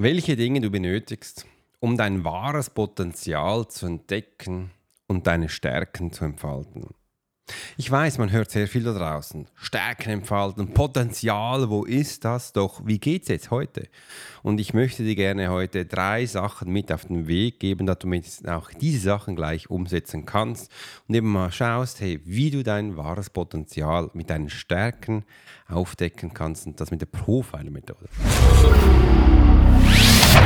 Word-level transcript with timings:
welche 0.00 0.36
Dinge 0.36 0.60
du 0.60 0.70
benötigst, 0.70 1.44
um 1.80 1.96
dein 1.96 2.24
wahres 2.24 2.70
Potenzial 2.70 3.66
zu 3.66 3.86
entdecken 3.86 4.70
und 5.08 5.26
deine 5.26 5.48
Stärken 5.48 6.12
zu 6.12 6.24
entfalten. 6.24 6.86
Ich 7.76 7.90
weiß, 7.90 8.18
man 8.18 8.30
hört 8.30 8.50
sehr 8.50 8.68
viel 8.68 8.84
da 8.84 8.92
draußen. 8.92 9.48
Stärken 9.56 10.10
entfalten, 10.10 10.72
Potenzial, 10.72 11.68
wo 11.68 11.84
ist 11.84 12.24
das? 12.24 12.52
Doch 12.52 12.86
wie 12.86 12.98
geht 12.98 13.22
es 13.22 13.28
jetzt 13.28 13.50
heute? 13.50 13.88
Und 14.42 14.60
ich 14.60 14.72
möchte 14.72 15.02
dir 15.02 15.16
gerne 15.16 15.48
heute 15.48 15.84
drei 15.84 16.26
Sachen 16.26 16.70
mit 16.70 16.92
auf 16.92 17.06
den 17.06 17.26
Weg 17.26 17.58
geben, 17.58 17.86
dass 17.86 17.98
du 17.98 18.08
auch 18.46 18.70
diese 18.70 19.00
Sachen 19.00 19.34
gleich 19.34 19.68
umsetzen 19.68 20.26
kannst 20.26 20.70
und 21.08 21.14
eben 21.14 21.32
mal 21.32 21.50
schaust, 21.50 22.00
hey, 22.00 22.20
wie 22.24 22.50
du 22.50 22.62
dein 22.62 22.96
wahres 22.96 23.30
Potenzial 23.30 24.10
mit 24.12 24.30
deinen 24.30 24.50
Stärken 24.50 25.24
aufdecken 25.66 26.34
kannst 26.34 26.66
und 26.66 26.80
das 26.80 26.92
mit 26.92 27.00
der 27.00 27.06
Profiler-Methode. 27.06 28.08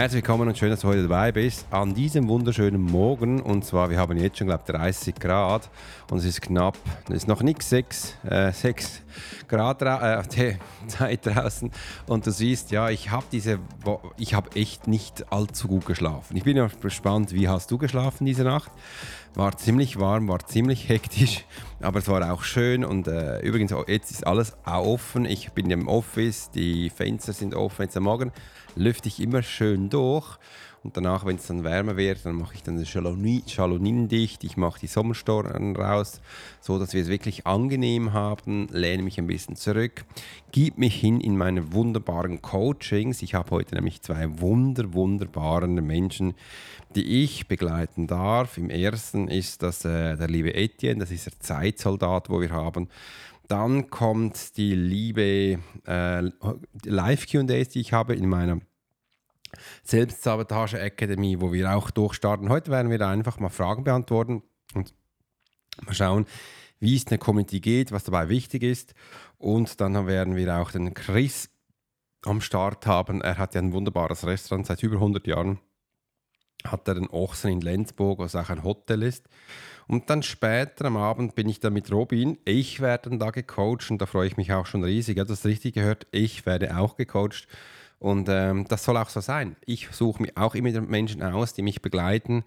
Herzlich 0.00 0.22
willkommen 0.22 0.48
und 0.48 0.56
schön, 0.56 0.70
dass 0.70 0.80
du 0.80 0.88
heute 0.88 1.02
dabei 1.02 1.30
bist 1.30 1.66
an 1.70 1.92
diesem 1.92 2.26
wunderschönen 2.26 2.80
Morgen. 2.80 3.42
Und 3.42 3.66
zwar, 3.66 3.90
wir 3.90 3.98
haben 3.98 4.16
jetzt 4.16 4.38
schon, 4.38 4.46
glaube 4.46 4.62
ich, 4.66 4.72
30 4.72 5.16
Grad 5.16 5.68
und 6.10 6.16
es 6.16 6.24
ist 6.24 6.40
knapp, 6.40 6.78
es 7.10 7.16
ist 7.16 7.28
noch 7.28 7.42
nicht 7.42 7.62
6, 7.62 8.14
äh, 8.24 8.50
6 8.50 9.02
Grad 9.48 9.82
äh, 9.82 10.56
Zeit 10.86 11.26
draußen. 11.26 11.70
Und 12.06 12.26
du 12.26 12.30
siehst, 12.30 12.70
ja, 12.70 12.90
ich 12.90 13.10
habe 13.10 13.26
diese, 13.30 13.58
ich 14.16 14.34
habe 14.34 14.50
echt 14.54 14.86
nicht 14.86 15.32
allzu 15.32 15.68
gut 15.68 15.86
geschlafen. 15.86 16.36
Ich 16.36 16.44
bin 16.44 16.56
ja 16.56 16.68
gespannt, 16.80 17.32
wie 17.32 17.48
hast 17.48 17.70
du 17.70 17.78
geschlafen 17.78 18.24
diese 18.24 18.44
Nacht? 18.44 18.70
War 19.34 19.56
ziemlich 19.56 19.98
warm, 20.00 20.28
war 20.28 20.40
ziemlich 20.40 20.88
hektisch, 20.88 21.44
aber 21.80 22.00
es 22.00 22.08
war 22.08 22.32
auch 22.32 22.42
schön. 22.42 22.84
Und 22.84 23.06
äh, 23.06 23.40
übrigens, 23.40 23.72
jetzt 23.86 24.10
ist 24.10 24.26
alles 24.26 24.56
offen. 24.64 25.24
Ich 25.24 25.52
bin 25.52 25.70
im 25.70 25.86
Office, 25.86 26.50
die 26.50 26.90
Fenster 26.90 27.32
sind 27.32 27.54
offen 27.54 27.82
jetzt 27.82 27.96
am 27.96 28.04
Morgen 28.04 28.32
lüfte 28.76 29.08
ich 29.08 29.20
immer 29.20 29.42
schön 29.42 29.90
durch. 29.90 30.38
Und 30.82 30.96
danach, 30.96 31.26
wenn 31.26 31.36
es 31.36 31.46
dann 31.46 31.62
wärmer 31.62 31.98
wird, 31.98 32.24
dann 32.24 32.36
mache 32.36 32.54
ich 32.54 32.62
dann 32.62 32.78
das 32.78 32.92
Jalonin 32.92 34.08
dicht. 34.08 34.44
Ich 34.44 34.56
mache 34.56 34.80
die 34.80 34.86
Sommerstoren 34.86 35.76
raus, 35.76 36.22
so 36.60 36.78
dass 36.78 36.94
wir 36.94 37.02
es 37.02 37.08
wirklich 37.08 37.46
angenehm 37.46 38.14
haben. 38.14 38.66
Lehne 38.72 39.02
mich 39.02 39.18
ein 39.18 39.26
bisschen 39.26 39.56
zurück, 39.56 40.06
gib 40.52 40.78
mich 40.78 40.94
hin 40.94 41.20
in 41.20 41.36
meine 41.36 41.74
wunderbaren 41.74 42.40
Coachings. 42.40 43.20
Ich 43.20 43.34
habe 43.34 43.50
heute 43.50 43.74
nämlich 43.74 44.00
zwei 44.00 44.40
wunder 44.40 44.94
wunderbaren 44.94 45.74
Menschen, 45.74 46.34
die 46.94 47.24
ich 47.24 47.46
begleiten 47.46 48.06
darf. 48.06 48.56
Im 48.56 48.70
ersten 48.70 49.28
ist 49.28 49.62
das 49.62 49.84
äh, 49.84 50.16
der 50.16 50.28
liebe 50.28 50.54
Etienne, 50.54 51.00
das 51.00 51.10
ist 51.10 51.26
der 51.26 51.38
Zeitsoldat, 51.40 52.30
wo 52.30 52.40
wir 52.40 52.50
haben. 52.50 52.88
Dann 53.48 53.90
kommt 53.90 54.56
die 54.56 54.74
liebe 54.74 55.58
äh, 55.86 56.30
Live-QAs, 56.84 57.68
die 57.68 57.80
ich 57.80 57.92
habe 57.92 58.14
in 58.14 58.28
meiner 58.28 58.60
Selbstsabotage 59.82 60.78
Academy, 60.78 61.40
wo 61.40 61.52
wir 61.52 61.74
auch 61.74 61.90
durchstarten. 61.90 62.48
Heute 62.48 62.70
werden 62.70 62.90
wir 62.90 62.98
da 62.98 63.10
einfach 63.10 63.38
mal 63.38 63.48
Fragen 63.48 63.84
beantworten 63.84 64.42
und 64.74 64.92
mal 65.84 65.94
schauen, 65.94 66.26
wie 66.78 66.96
es 66.96 67.06
eine 67.06 67.18
Community 67.18 67.60
geht, 67.60 67.92
was 67.92 68.04
dabei 68.04 68.28
wichtig 68.28 68.62
ist. 68.62 68.94
Und 69.38 69.80
dann 69.80 70.06
werden 70.06 70.36
wir 70.36 70.56
auch 70.56 70.70
den 70.72 70.94
Chris 70.94 71.50
am 72.24 72.40
Start 72.40 72.86
haben. 72.86 73.20
Er 73.22 73.38
hat 73.38 73.54
ja 73.54 73.60
ein 73.60 73.72
wunderbares 73.72 74.26
Restaurant 74.26 74.66
seit 74.66 74.82
über 74.82 74.96
100 74.96 75.26
Jahren. 75.26 75.58
Hat 76.64 76.86
er 76.88 76.94
den 76.94 77.08
Ochsen 77.08 77.50
in 77.52 77.60
Lenzburg, 77.60 78.18
was 78.18 78.36
auch 78.36 78.50
ein 78.50 78.64
Hotel 78.64 79.02
ist. 79.02 79.28
Und 79.86 80.10
dann 80.10 80.22
später 80.22 80.84
am 80.84 80.96
Abend 80.96 81.34
bin 81.34 81.48
ich 81.48 81.58
dann 81.58 81.72
mit 81.72 81.90
Robin. 81.90 82.38
Ich 82.44 82.80
werde 82.80 83.10
dann 83.10 83.18
da 83.18 83.30
gecoacht 83.30 83.90
und 83.90 84.00
da 84.00 84.06
freue 84.06 84.26
ich 84.26 84.36
mich 84.36 84.52
auch 84.52 84.66
schon 84.66 84.84
riesig. 84.84 85.18
Hat 85.18 85.30
das 85.30 85.46
richtig 85.46 85.74
gehört? 85.74 86.06
Ich 86.12 86.44
werde 86.46 86.76
auch 86.76 86.96
gecoacht. 86.96 87.48
Und 88.00 88.30
ähm, 88.30 88.64
das 88.66 88.82
soll 88.82 88.96
auch 88.96 89.10
so 89.10 89.20
sein. 89.20 89.56
Ich 89.66 89.88
suche 89.92 90.22
mir 90.22 90.32
auch 90.34 90.54
immer 90.54 90.80
Menschen 90.80 91.22
aus, 91.22 91.52
die 91.52 91.60
mich 91.60 91.82
begleiten. 91.82 92.44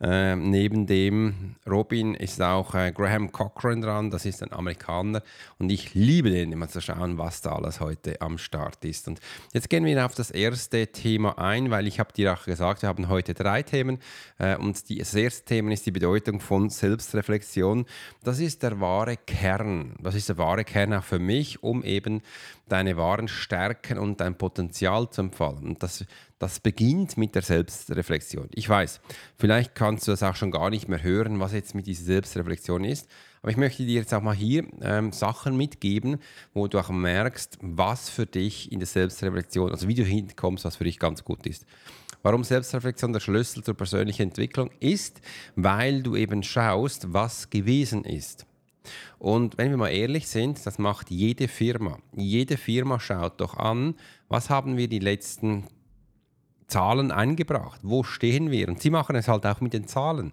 Ähm, 0.00 0.50
neben 0.50 0.86
dem 0.86 1.56
Robin 1.68 2.14
ist 2.14 2.40
auch 2.40 2.74
äh, 2.74 2.90
Graham 2.90 3.30
Cochran 3.30 3.82
dran, 3.82 4.10
das 4.10 4.24
ist 4.24 4.42
ein 4.42 4.52
Amerikaner. 4.52 5.22
Und 5.58 5.70
ich 5.70 5.92
liebe 5.92 6.30
den, 6.30 6.52
immer 6.52 6.68
zu 6.68 6.80
schauen, 6.80 7.18
was 7.18 7.42
da 7.42 7.54
alles 7.54 7.80
heute 7.80 8.20
am 8.22 8.38
Start 8.38 8.82
ist. 8.86 9.06
Und 9.06 9.20
jetzt 9.52 9.68
gehen 9.68 9.84
wir 9.84 10.06
auf 10.06 10.14
das 10.14 10.30
erste 10.30 10.86
Thema 10.86 11.38
ein, 11.38 11.70
weil 11.70 11.86
ich 11.86 12.00
habe 12.00 12.12
dir 12.14 12.32
auch 12.32 12.44
gesagt, 12.46 12.80
wir 12.80 12.88
haben 12.88 13.08
heute 13.08 13.34
drei 13.34 13.62
Themen. 13.62 13.98
Äh, 14.38 14.56
und 14.56 14.88
die, 14.88 14.98
das 14.98 15.14
erste 15.14 15.44
Thema 15.44 15.70
ist 15.72 15.84
die 15.84 15.90
Bedeutung 15.90 16.40
von 16.40 16.70
Selbstreflexion. 16.70 17.84
Das 18.22 18.40
ist 18.40 18.62
der 18.62 18.80
wahre 18.80 19.18
Kern. 19.18 19.96
Das 20.02 20.14
ist 20.14 20.30
der 20.30 20.38
wahre 20.38 20.64
Kern 20.64 20.94
auch 20.94 21.04
für 21.04 21.18
mich, 21.18 21.62
um 21.62 21.84
eben 21.84 22.22
deine 22.68 22.96
wahren 22.96 23.28
Stärken 23.28 23.98
und 23.98 24.20
dein 24.20 24.36
Potenzial 24.36 24.93
zu 25.02 25.22
entfalten. 25.22 25.68
Und 25.68 25.82
das, 25.82 26.04
das 26.38 26.60
beginnt 26.60 27.16
mit 27.16 27.34
der 27.34 27.42
Selbstreflexion. 27.42 28.48
Ich 28.54 28.68
weiß, 28.68 29.00
vielleicht 29.36 29.74
kannst 29.74 30.06
du 30.06 30.12
das 30.12 30.22
auch 30.22 30.36
schon 30.36 30.50
gar 30.50 30.70
nicht 30.70 30.88
mehr 30.88 31.02
hören, 31.02 31.40
was 31.40 31.52
jetzt 31.52 31.74
mit 31.74 31.86
dieser 31.86 32.04
Selbstreflexion 32.04 32.84
ist. 32.84 33.08
Aber 33.42 33.50
ich 33.50 33.56
möchte 33.56 33.84
dir 33.84 34.00
jetzt 34.00 34.14
auch 34.14 34.22
mal 34.22 34.34
hier 34.34 34.64
ähm, 34.80 35.12
Sachen 35.12 35.56
mitgeben, 35.56 36.18
wo 36.54 36.66
du 36.66 36.78
auch 36.78 36.88
merkst, 36.88 37.58
was 37.60 38.08
für 38.08 38.26
dich 38.26 38.72
in 38.72 38.78
der 38.78 38.86
Selbstreflexion, 38.86 39.70
also 39.70 39.86
wie 39.88 39.94
du 39.94 40.02
hinkommst, 40.02 40.64
was 40.64 40.76
für 40.76 40.84
dich 40.84 40.98
ganz 40.98 41.24
gut 41.24 41.46
ist. 41.46 41.66
Warum 42.22 42.42
Selbstreflexion 42.42 43.12
der 43.12 43.20
Schlüssel 43.20 43.62
zur 43.62 43.74
persönlichen 43.74 44.22
Entwicklung 44.22 44.70
ist, 44.80 45.20
weil 45.56 46.02
du 46.02 46.16
eben 46.16 46.42
schaust, 46.42 47.12
was 47.12 47.50
gewesen 47.50 48.04
ist. 48.04 48.46
Und 49.18 49.58
wenn 49.58 49.70
wir 49.70 49.76
mal 49.76 49.88
ehrlich 49.88 50.26
sind, 50.28 50.64
das 50.64 50.78
macht 50.78 51.10
jede 51.10 51.48
Firma. 51.48 51.98
Jede 52.14 52.56
Firma 52.56 53.00
schaut 53.00 53.40
doch 53.40 53.56
an, 53.56 53.94
was 54.34 54.50
haben 54.50 54.76
wir 54.76 54.88
die 54.88 54.98
letzten 54.98 55.62
Zahlen 56.66 57.12
eingebracht? 57.12 57.78
Wo 57.84 58.02
stehen 58.02 58.50
wir? 58.50 58.66
Und 58.66 58.82
sie 58.82 58.90
machen 58.90 59.14
es 59.14 59.28
halt 59.28 59.46
auch 59.46 59.60
mit 59.60 59.72
den 59.72 59.86
Zahlen. 59.86 60.32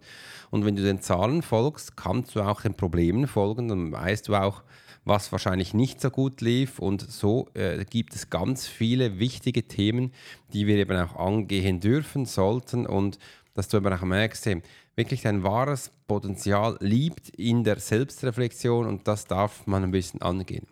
Und 0.49 0.65
wenn 0.65 0.75
du 0.75 0.81
den 0.81 1.01
Zahlen 1.01 1.43
folgst, 1.43 1.95
kannst 1.95 2.33
du 2.35 2.41
auch 2.41 2.61
den 2.63 2.73
Problemen 2.73 3.27
folgen, 3.27 3.67
dann 3.67 3.91
weißt 3.91 4.27
du 4.27 4.33
auch, 4.33 4.63
was 5.05 5.31
wahrscheinlich 5.31 5.75
nicht 5.75 6.01
so 6.01 6.09
gut 6.09 6.41
lief. 6.41 6.79
Und 6.79 7.01
so 7.11 7.47
äh, 7.53 7.85
gibt 7.85 8.15
es 8.15 8.31
ganz 8.31 8.65
viele 8.65 9.19
wichtige 9.19 9.67
Themen, 9.67 10.11
die 10.51 10.65
wir 10.65 10.77
eben 10.77 10.97
auch 10.97 11.15
angehen 11.15 11.79
dürfen, 11.79 12.25
sollten 12.25 12.87
und 12.87 13.19
dass 13.53 13.67
du 13.67 13.77
eben 13.77 13.93
auch 13.93 14.01
merkst, 14.01 14.49
wirklich 14.95 15.21
dein 15.21 15.43
wahres 15.43 15.91
Potenzial 16.07 16.75
liegt 16.79 17.29
in 17.29 17.63
der 17.63 17.79
Selbstreflexion 17.79 18.87
und 18.87 19.07
das 19.07 19.25
darf 19.25 19.67
man 19.67 19.83
ein 19.83 19.91
bisschen 19.91 20.23
angehen. 20.23 20.65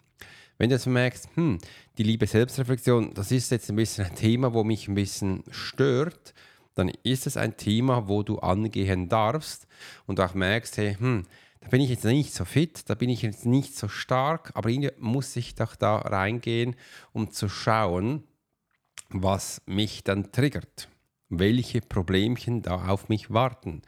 Wenn 0.60 0.70
du 0.70 0.76
jetzt 0.76 0.88
merkst, 0.88 1.30
hm, 1.36 1.58
die 1.98 2.04
liebe 2.04 2.28
Selbstreflexion, 2.28 3.14
das 3.14 3.32
ist 3.32 3.50
jetzt 3.50 3.70
ein 3.70 3.78
bisschen 3.78 4.06
ein 4.06 4.16
Thema, 4.16 4.54
wo 4.54 4.66
mich 4.66 4.90
ein 4.90 4.94
bisschen 4.94 5.42
stört, 5.50 6.34
dann 6.76 6.90
ist 7.04 7.28
es 7.28 7.38
ein 7.38 7.56
Thema, 7.56 8.10
wo 8.10 8.24
du 8.24 8.40
angehen 8.40 9.08
darfst 9.08 9.68
und 10.06 10.20
auch 10.20 10.34
merkst, 10.34 10.78
hey, 10.78 10.98
hm, 11.00 11.26
da 11.62 11.70
bin 11.70 11.80
ich 11.80 11.90
jetzt 11.90 12.04
nicht 12.04 12.34
so 12.34 12.44
fit, 12.44 12.90
da 12.90 12.96
bin 12.96 13.10
ich 13.10 13.22
jetzt 13.22 13.46
nicht 13.46 13.78
so 13.78 13.88
stark, 13.88 14.52
aber 14.54 14.68
irgendwie 14.68 14.92
muss 15.00 15.34
ich 15.38 15.56
doch 15.56 15.78
da 15.78 15.96
reingehen, 15.96 16.76
um 17.14 17.32
zu 17.32 17.48
schauen, 17.48 18.26
was 19.08 19.62
mich 19.66 20.04
dann 20.04 20.34
triggert 20.34 20.90
welche 21.30 21.82
Problemchen 21.82 22.62
da 22.62 22.88
auf 22.88 23.08
mich 23.08 23.32
warten. 23.32 23.84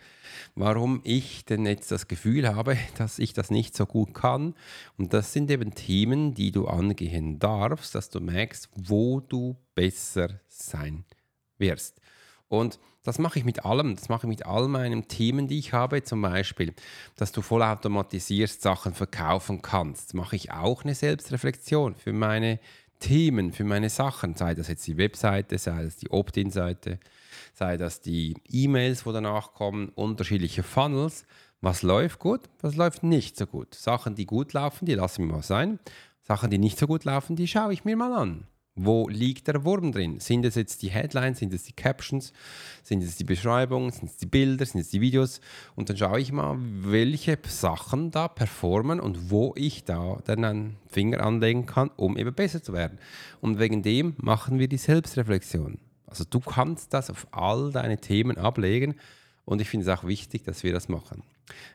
Warum 0.55 1.01
ich 1.03 1.43
denn 1.45 1.65
jetzt 1.65 1.91
das 1.91 2.07
Gefühl 2.07 2.55
habe, 2.55 2.77
dass 2.97 3.19
ich 3.19 3.33
das 3.33 3.49
nicht 3.49 3.75
so 3.75 3.85
gut 3.85 4.13
kann. 4.13 4.53
Und 4.97 5.13
das 5.13 5.33
sind 5.33 5.49
eben 5.51 5.73
Themen, 5.73 6.33
die 6.33 6.51
du 6.51 6.67
angehen 6.67 7.39
darfst, 7.39 7.95
dass 7.95 8.09
du 8.09 8.19
merkst, 8.19 8.69
wo 8.75 9.19
du 9.19 9.57
besser 9.75 10.39
sein 10.47 11.03
wirst. 11.57 11.99
Und 12.47 12.79
das 13.03 13.17
mache 13.17 13.39
ich 13.39 13.45
mit 13.45 13.65
allem. 13.65 13.95
Das 13.95 14.09
mache 14.09 14.27
ich 14.27 14.29
mit 14.29 14.45
all 14.45 14.67
meinen 14.67 15.07
Themen, 15.07 15.47
die 15.47 15.57
ich 15.57 15.73
habe. 15.73 16.03
Zum 16.03 16.21
Beispiel, 16.21 16.73
dass 17.15 17.31
du 17.31 17.41
vollautomatisierst 17.41 18.61
Sachen 18.61 18.94
verkaufen 18.94 19.61
kannst. 19.61 20.13
Mache 20.13 20.35
ich 20.35 20.51
auch 20.51 20.83
eine 20.83 20.94
Selbstreflexion 20.94 21.95
für 21.95 22.13
meine 22.13 22.59
Themen, 22.99 23.51
für 23.53 23.63
meine 23.63 23.89
Sachen. 23.89 24.35
Sei 24.35 24.53
das 24.53 24.67
jetzt 24.67 24.85
die 24.85 24.97
Webseite, 24.97 25.57
sei 25.57 25.83
das 25.83 25.95
die 25.95 26.11
Opt-in-Seite, 26.11 26.99
sei 27.54 27.78
das 27.78 28.01
die 28.01 28.36
E-Mails, 28.50 29.06
wo 29.06 29.12
danach 29.12 29.54
kommen, 29.54 29.89
unterschiedliche 29.89 30.63
Funnels. 30.63 31.25
Was 31.62 31.83
läuft 31.83 32.19
gut, 32.19 32.42
was 32.62 32.75
läuft 32.75 33.04
nicht 33.04 33.38
so 33.38 33.45
gut. 33.45 33.75
Sachen, 33.75 34.16
die 34.16 34.25
gut 34.25 34.54
laufen, 34.54 34.86
die 34.86 34.95
lassen 34.95 35.28
wir 35.28 35.36
mal 35.36 35.44
sein. 35.44 35.80
Sachen, 36.22 36.50
die 36.50 36.57
nicht 36.57 36.80
so 36.80 36.88
gut 36.88 37.04
laufen, 37.04 37.36
die 37.36 37.48
schaue 37.48 37.74
ich 37.74 37.86
mir 37.86 37.95
mal 37.95 38.13
an. 38.13 38.48
Wo 38.75 39.10
liegt 39.10 39.48
der 39.48 39.66
Wurm 39.66 39.92
drin? 39.92 40.19
Sind 40.22 40.45
es 40.45 40.56
jetzt 40.56 40.81
die 40.81 40.89
Headlines, 40.89 41.39
sind 41.39 41.54
es 41.54 41.63
die 41.63 41.74
Captions, 41.74 42.31
sind 42.83 43.04
es 43.04 43.18
die 43.18 43.25
Beschreibungen, 43.25 43.92
sind 43.92 44.10
es 44.10 44.18
die 44.18 44.25
Bilder, 44.25 44.66
sind 44.66 44.80
es 44.80 44.89
die 44.89 45.01
Videos? 45.01 45.42
Und 45.75 45.89
dann 45.89 45.98
schaue 45.98 46.22
ich 46.22 46.31
mal, 46.31 46.56
welche 46.57 47.38
Sachen 47.48 48.12
da 48.12 48.30
performen 48.30 49.01
und 49.01 49.30
wo 49.30 49.54
ich 49.57 49.83
da 49.83 50.19
dann 50.24 50.45
einen 50.45 50.78
Finger 50.88 51.22
anlegen 51.22 51.66
kann, 51.66 51.92
um 51.98 52.18
eben 52.18 52.33
besser 52.33 52.63
zu 52.63 52.72
werden. 52.72 52.98
Und 53.42 53.60
wegen 53.60 53.83
dem 53.83 54.16
machen 54.18 54.57
wir 54.57 54.69
die 54.69 54.78
Selbstreflexion. 54.78 55.78
Also 56.11 56.25
du 56.25 56.41
kannst 56.41 56.93
das 56.93 57.09
auf 57.09 57.25
all 57.31 57.71
deine 57.71 57.97
Themen 57.97 58.37
ablegen 58.37 58.95
und 59.45 59.61
ich 59.61 59.69
finde 59.69 59.89
es 59.89 59.97
auch 59.97 60.05
wichtig, 60.05 60.43
dass 60.43 60.63
wir 60.63 60.73
das 60.73 60.89
machen. 60.89 61.23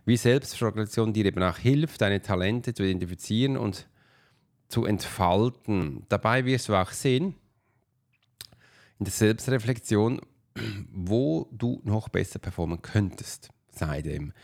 Wie 0.04 0.18
Selbstreflexion 0.18 1.14
dir 1.14 1.24
eben 1.24 1.42
auch 1.42 1.56
hilft, 1.56 2.02
deine 2.02 2.20
Talente 2.20 2.74
zu 2.74 2.82
identifizieren 2.82 3.56
und 3.56 3.88
zu 4.68 4.84
entfalten. 4.84 6.04
Dabei 6.10 6.44
wirst 6.44 6.68
du 6.68 6.74
auch 6.74 6.90
sehen, 6.90 7.34
in 8.98 9.04
der 9.04 9.12
Selbstreflexion, 9.12 10.20
wo 10.92 11.48
du 11.50 11.80
noch 11.84 12.10
besser 12.10 12.38
performen 12.38 12.82
könntest. 12.82 13.48
Seitdem. 13.70 14.34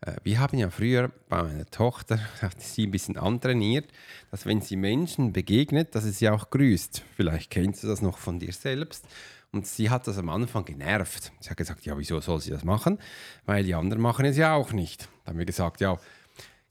Äh, 0.00 0.16
wir 0.22 0.38
haben 0.38 0.58
ja 0.58 0.70
früher 0.70 1.10
bei 1.28 1.42
meiner 1.42 1.66
Tochter 1.66 2.20
sie 2.58 2.86
ein 2.86 2.90
bisschen 2.90 3.16
antrainiert, 3.16 3.90
dass 4.30 4.46
wenn 4.46 4.60
sie 4.60 4.76
Menschen 4.76 5.32
begegnet, 5.32 5.94
dass 5.94 6.04
sie 6.04 6.12
sie 6.12 6.28
auch 6.28 6.50
grüßt. 6.50 7.02
Vielleicht 7.16 7.50
kennst 7.50 7.82
du 7.82 7.88
das 7.88 8.02
noch 8.02 8.18
von 8.18 8.38
dir 8.38 8.52
selbst. 8.52 9.04
Und 9.52 9.66
sie 9.66 9.90
hat 9.90 10.06
das 10.06 10.18
am 10.18 10.28
Anfang 10.28 10.64
genervt. 10.64 11.32
Sie 11.40 11.50
hat 11.50 11.56
gesagt, 11.56 11.84
ja, 11.84 11.98
wieso 11.98 12.20
soll 12.20 12.40
sie 12.40 12.50
das 12.50 12.64
machen? 12.64 12.98
Weil 13.46 13.64
die 13.64 13.74
anderen 13.74 14.02
machen 14.02 14.24
es 14.24 14.36
ja 14.36 14.54
auch 14.54 14.72
nicht. 14.72 15.08
Da 15.24 15.30
haben 15.30 15.38
wir 15.38 15.46
gesagt, 15.46 15.80
ja, 15.80 15.98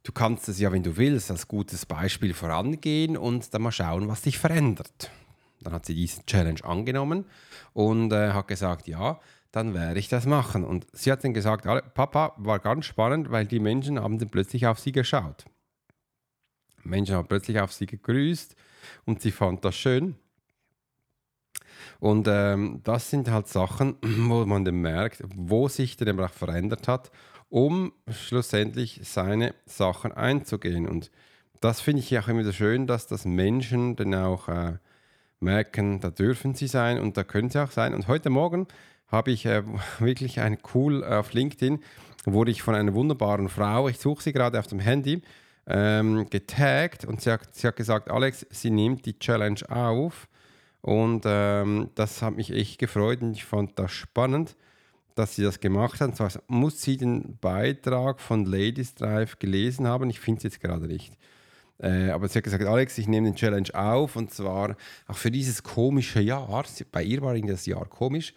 Du 0.03 0.13
kannst 0.13 0.47
es 0.47 0.59
ja, 0.59 0.71
wenn 0.71 0.83
du 0.83 0.97
willst, 0.97 1.29
als 1.29 1.47
gutes 1.47 1.85
Beispiel 1.85 2.33
vorangehen 2.33 3.17
und 3.17 3.53
dann 3.53 3.61
mal 3.61 3.71
schauen, 3.71 4.07
was 4.07 4.23
sich 4.23 4.39
verändert. 4.39 5.11
Dann 5.61 5.73
hat 5.73 5.85
sie 5.85 5.93
diese 5.93 6.25
Challenge 6.25 6.63
angenommen 6.63 7.25
und 7.73 8.13
äh, 8.13 8.31
hat 8.31 8.47
gesagt, 8.47 8.87
ja, 8.87 9.19
dann 9.51 9.73
werde 9.73 9.99
ich 9.99 10.07
das 10.07 10.25
machen. 10.25 10.63
Und 10.63 10.87
sie 10.93 11.11
hat 11.11 11.23
dann 11.23 11.33
gesagt, 11.33 11.65
Papa, 11.93 12.33
war 12.37 12.59
ganz 12.59 12.85
spannend, 12.85 13.29
weil 13.29 13.45
die 13.45 13.59
Menschen 13.59 13.99
haben 13.99 14.19
dann 14.19 14.29
plötzlich 14.29 14.67
auf 14.67 14.79
sie 14.79 14.93
geschaut. 14.93 15.45
Menschen 16.83 17.15
haben 17.15 17.27
plötzlich 17.27 17.59
auf 17.59 17.73
sie 17.73 17.85
gegrüßt 17.85 18.55
und 19.05 19.21
sie 19.21 19.31
fand 19.31 19.65
das 19.65 19.75
schön. 19.75 20.15
Und 21.99 22.27
ähm, 22.29 22.81
das 22.83 23.09
sind 23.09 23.29
halt 23.29 23.47
Sachen, 23.47 23.97
wo 24.01 24.45
man 24.45 24.65
dann 24.65 24.75
merkt, 24.75 25.23
wo 25.35 25.67
sich 25.67 25.97
der 25.97 26.17
auch 26.19 26.29
verändert 26.31 26.87
hat 26.87 27.11
um 27.49 27.91
schlussendlich 28.09 29.01
seine 29.03 29.53
Sachen 29.65 30.11
einzugehen. 30.11 30.87
Und 30.87 31.11
das 31.61 31.81
finde 31.81 32.01
ich 32.01 32.17
auch 32.17 32.27
immer 32.27 32.43
so 32.43 32.51
schön, 32.51 32.87
dass 32.87 33.07
das 33.07 33.25
Menschen 33.25 33.95
dann 33.95 34.13
auch 34.13 34.47
äh, 34.47 34.77
merken, 35.39 35.99
da 35.99 36.09
dürfen 36.09 36.53
sie 36.53 36.67
sein 36.67 36.99
und 36.99 37.17
da 37.17 37.23
können 37.23 37.49
sie 37.49 37.61
auch 37.61 37.71
sein. 37.71 37.93
Und 37.93 38.07
heute 38.07 38.29
Morgen 38.29 38.67
habe 39.07 39.31
ich 39.31 39.45
äh, 39.45 39.63
wirklich 39.99 40.39
ein 40.39 40.59
cool 40.73 41.03
äh, 41.03 41.07
auf 41.07 41.33
LinkedIn, 41.33 41.79
wurde 42.25 42.51
ich 42.51 42.61
von 42.61 42.75
einer 42.75 42.93
wunderbaren 42.93 43.49
Frau, 43.49 43.89
ich 43.89 43.97
suche 43.97 44.23
sie 44.23 44.33
gerade 44.33 44.59
auf 44.59 44.67
dem 44.67 44.79
Handy, 44.79 45.21
ähm, 45.65 46.29
getaggt 46.29 47.05
und 47.05 47.21
sie 47.21 47.31
hat, 47.31 47.55
sie 47.55 47.67
hat 47.67 47.75
gesagt, 47.75 48.09
Alex, 48.09 48.45
sie 48.49 48.69
nimmt 48.69 49.05
die 49.05 49.17
Challenge 49.17 49.59
auf. 49.69 50.27
Und 50.81 51.23
ähm, 51.25 51.89
das 51.95 52.21
hat 52.21 52.35
mich 52.35 52.51
echt 52.51 52.79
gefreut 52.79 53.21
und 53.21 53.33
ich 53.33 53.45
fand 53.45 53.77
das 53.77 53.91
spannend 53.91 54.55
dass 55.19 55.35
sie 55.35 55.43
das 55.43 55.59
gemacht 55.59 55.99
hat. 55.99 56.09
Und 56.11 56.15
zwar 56.15 56.31
muss 56.47 56.81
sie 56.81 56.95
den 56.95 57.37
Beitrag 57.39 58.21
von 58.21 58.45
Ladies 58.45 58.95
Drive 58.95 59.37
gelesen 59.37 59.85
haben. 59.85 60.09
Ich 60.09 60.19
finde 60.19 60.37
es 60.37 60.43
jetzt 60.43 60.61
gerade 60.61 60.87
nicht. 60.87 61.13
Äh, 61.77 62.09
aber 62.09 62.27
sie 62.27 62.39
hat 62.39 62.45
gesagt, 62.45 62.63
Alex, 62.63 62.97
ich 62.97 63.07
nehme 63.07 63.27
den 63.27 63.35
Challenge 63.35 63.69
auf 63.73 64.15
und 64.15 64.31
zwar 64.31 64.77
auch 65.07 65.17
für 65.17 65.29
dieses 65.29 65.61
komische 65.61 66.21
Jahr. 66.21 66.63
Bei 66.91 67.03
ihr 67.03 67.21
war 67.21 67.37
das 67.37 67.65
Jahr 67.65 67.85
komisch 67.85 68.33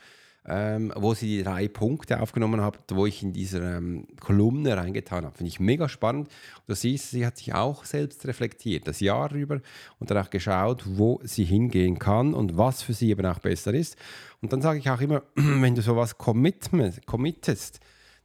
ähm, 0.47 0.93
wo 0.97 1.15
sie 1.15 1.39
die 1.39 1.43
drei 1.45 1.69
Punkte 1.69 2.21
aufgenommen 2.21 2.61
hat, 2.61 2.79
wo 2.91 3.07
ich 3.07 3.23
in 3.23 3.33
dieser 3.33 3.77
ähm, 3.77 4.07
Kolumne 4.21 4.77
reingetan 4.77 5.25
habe. 5.25 5.37
Finde 5.37 5.49
ich 5.49 5.61
mega 5.61 5.89
spannend. 5.89 6.29
Du 6.67 6.75
siehst, 6.75 7.11
sie 7.11 7.25
hat 7.25 7.37
sich 7.37 7.55
auch 7.55 7.85
selbst 7.85 8.27
reflektiert, 8.27 8.89
das 8.89 9.01
Jahr 9.01 9.33
über 9.33 9.61
und 10.01 10.11
dann 10.11 10.19
auch 10.19 10.31
geschaut, 10.31 10.83
wo 10.85 11.21
sie 11.23 11.45
hingehen 11.45 11.99
kann 11.99 12.35
und 12.35 12.57
was 12.57 12.83
für 12.83 12.93
sie 12.93 13.11
eben 13.11 13.25
auch 13.27 13.39
besser 13.39 13.73
ist. 13.73 13.97
Und 14.41 14.53
dann 14.53 14.63
sage 14.63 14.81
ich 14.81 14.91
auch 14.91 15.01
immer, 15.01 15.23
wenn 15.35 15.77
du 15.77 15.83
sowas 15.83 16.19
committest, 16.19 17.81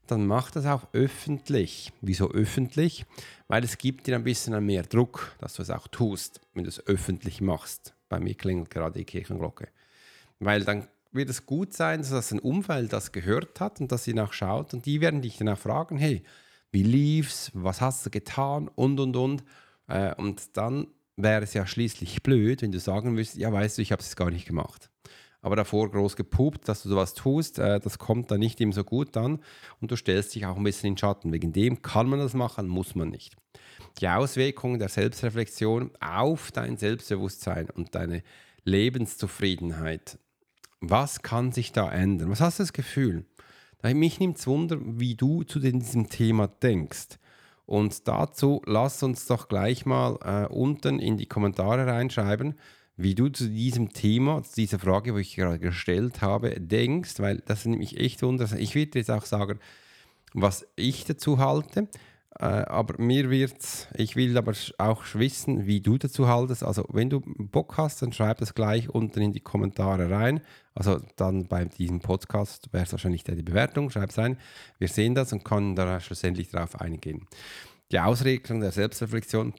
dann 0.08 0.26
mach 0.26 0.50
das 0.52 0.66
auch 0.66 0.88
öffentlich. 0.94 1.92
Wieso 2.02 2.32
öffentlich? 2.32 3.06
Weil 3.48 3.64
es 3.64 3.78
gibt 3.78 4.08
dir 4.08 4.16
ein 4.16 4.24
bisschen 4.24 4.66
mehr 4.66 4.84
Druck, 4.84 5.36
dass 5.40 5.54
du 5.56 5.62
es 5.62 5.70
auch 5.70 5.88
tust, 5.88 6.42
wenn 6.54 6.64
du 6.64 6.70
es 6.70 6.86
öffentlich 6.88 7.42
machst. 7.42 7.94
Bei 8.10 8.20
mir 8.20 8.34
klingelt 8.34 8.72
gerade 8.72 8.98
die 8.98 9.06
Kirchenglocke. 9.06 9.68
Weil 10.40 10.64
dann 10.64 10.88
wird 11.18 11.30
es 11.30 11.46
gut 11.46 11.74
sein, 11.74 12.02
dass 12.02 12.32
ein 12.32 12.40
Umfeld 12.40 12.94
das 12.94 13.12
gehört 13.12 13.60
hat 13.60 13.82
und 13.82 13.92
dass 13.92 14.04
sie 14.04 14.14
nachschaut 14.14 14.74
und 14.74 14.86
die 14.86 15.02
werden 15.02 15.22
dich 15.22 15.38
danach 15.38 15.58
fragen, 15.58 15.98
hey, 15.98 16.24
wie 16.72 16.84
lief's, 16.84 17.52
was 17.54 17.82
hast 17.82 18.06
du 18.06 18.10
getan 18.10 18.68
und 18.68 19.00
und 19.00 19.16
und. 19.16 19.44
Äh, 19.88 20.14
und 20.16 20.56
dann 20.58 20.88
wäre 21.16 21.44
es 21.44 21.54
ja 21.54 21.66
schließlich 21.66 22.24
blöd, 22.24 22.62
wenn 22.62 22.72
du 22.72 22.80
sagen 22.80 23.14
müsstest, 23.14 23.40
ja 23.40 23.52
weißt 23.52 23.78
du, 23.78 23.82
ich 23.82 23.92
habe 23.92 24.02
es 24.02 24.16
gar 24.16 24.32
nicht 24.32 24.46
gemacht. 24.46 24.90
Aber 25.42 25.56
davor 25.56 25.92
groß 25.92 26.16
gepupt, 26.16 26.68
dass 26.68 26.84
du 26.84 26.90
sowas 26.90 27.14
tust, 27.14 27.60
äh, 27.60 27.80
das 27.80 28.00
kommt 28.00 28.32
dann 28.32 28.40
nicht 28.40 28.60
immer 28.60 28.74
so 28.74 28.84
gut 28.84 29.16
an 29.18 29.40
und 29.80 29.92
du 29.92 29.96
stellst 29.96 30.36
dich 30.36 30.46
auch 30.46 30.58
ein 30.58 30.64
bisschen 30.64 30.92
in 30.92 30.98
Schatten. 30.98 31.32
Wegen 31.32 31.54
dem 31.54 31.82
kann 31.82 32.10
man 32.10 32.20
das 32.20 32.34
machen, 32.34 32.68
muss 32.68 32.96
man 32.96 33.10
nicht. 33.10 33.36
Die 34.00 34.08
Auswirkungen 34.08 34.80
der 34.80 34.90
Selbstreflexion 34.90 35.92
auf 36.00 36.52
dein 36.52 36.78
Selbstbewusstsein 36.78 37.70
und 37.70 37.96
deine 37.96 38.24
Lebenszufriedenheit 38.64 40.20
was 40.80 41.22
kann 41.22 41.52
sich 41.52 41.72
da 41.72 41.92
ändern? 41.92 42.30
Was 42.30 42.42
hast 42.42 42.60
du 42.60 42.64
das 42.64 42.74
Gefühl? 42.74 43.26
Mich 43.84 44.20
nimmt 44.20 44.38
es 44.38 44.48
Wunder, 44.48 44.78
wie 44.82 45.16
du 45.16 45.44
zu 45.44 45.60
diesem 45.60 46.10
Thema 46.10 46.48
denkst. 46.48 47.20
Und 47.66 48.08
dazu 48.08 48.62
lass 48.66 49.04
uns 49.04 49.28
doch 49.28 49.50
gleich 49.50 49.86
mal 49.86 50.18
äh, 50.24 50.48
unten 50.52 51.00
in 51.00 51.18
die 51.18 51.26
Kommentare 51.26 51.86
reinschreiben, 51.86 52.56
wie 52.96 53.14
du 53.14 53.30
zu 53.30 53.50
diesem 53.50 53.94
Thema, 53.94 54.42
zu 54.44 54.56
dieser 54.56 54.80
Frage, 54.80 55.14
wo 55.14 55.18
ich 55.18 55.36
gerade 55.36 55.60
gestellt 55.60 56.22
habe, 56.22 56.60
denkst, 56.60 57.20
weil 57.20 57.44
das 57.46 57.66
nimmt 57.66 57.80
mich 57.80 57.98
echt 57.98 58.24
wunder. 58.24 58.50
Ich 58.58 58.74
würde 58.74 58.98
jetzt 59.00 59.12
auch 59.12 59.26
sagen, 59.26 59.60
was 60.34 60.66
ich 60.76 61.04
dazu 61.06 61.40
halte. 61.40 61.88
Äh, 62.40 62.46
aber 62.46 63.02
mir 63.02 63.32
wird's, 63.32 63.88
ich 63.96 64.16
will 64.16 64.38
aber 64.38 64.54
auch 64.78 65.04
wissen, 65.14 65.66
wie 65.66 65.82
du 65.82 65.98
dazu 65.98 66.28
haltest. 66.28 66.64
Also, 66.64 66.86
wenn 66.90 67.10
du 67.10 67.22
Bock 67.22 67.78
hast, 67.78 68.02
dann 68.02 68.14
schreib 68.14 68.38
das 68.38 68.54
gleich 68.54 68.90
unten 68.90 69.22
in 69.22 69.34
die 69.34 69.40
Kommentare 69.40 70.12
rein. 70.12 70.42
Also, 70.76 71.02
dann 71.16 71.48
bei 71.48 71.66
diesem 71.66 72.00
Podcast 72.00 72.72
wäre 72.72 72.84
es 72.84 72.92
wahrscheinlich 72.92 73.24
die 73.24 73.42
Bewertung. 73.42 73.90
Schreib 73.90 74.12
es 74.12 74.20
rein. 74.20 74.38
Wir 74.78 74.88
sehen 74.88 75.16
das 75.16 75.34
und 75.34 75.44
können 75.44 75.76
da 75.76 76.00
schlussendlich 76.00 76.50
darauf 76.50 76.80
eingehen. 76.80 77.28
Die 77.92 78.00
Ausregelung 78.00 78.62
der 78.62 78.72
Selbstreflexion 78.72 79.54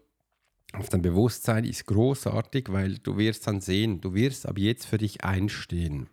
auf 0.75 0.89
dein 0.89 1.03
Bewusstsein 1.03 1.65
ist 1.65 1.87
großartig, 1.87 2.67
weil 2.71 2.99
du 2.99 3.17
wirst 3.17 3.47
dann 3.47 3.61
sehen, 3.61 4.01
du 4.01 4.15
wirst 4.15 4.47
ab 4.47 4.59
jetzt 4.59 4.87
für 4.87 4.99
dich 4.99 5.25
einstehen. 5.25 6.11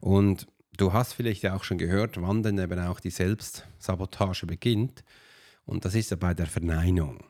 Und 0.00 0.46
du 0.76 0.92
hast 0.92 1.14
vielleicht 1.14 1.46
auch 1.46 1.64
schon 1.64 1.78
gehört, 1.78 2.20
wann 2.20 2.42
denn 2.42 2.58
eben 2.58 2.78
auch 2.78 3.00
die 3.00 3.10
Selbstsabotage 3.10 4.46
beginnt. 4.46 5.02
Und 5.66 5.84
das 5.84 5.94
ist 5.94 6.10
ja 6.10 6.16
bei 6.16 6.32
der 6.32 6.46
Verneinung. 6.46 7.24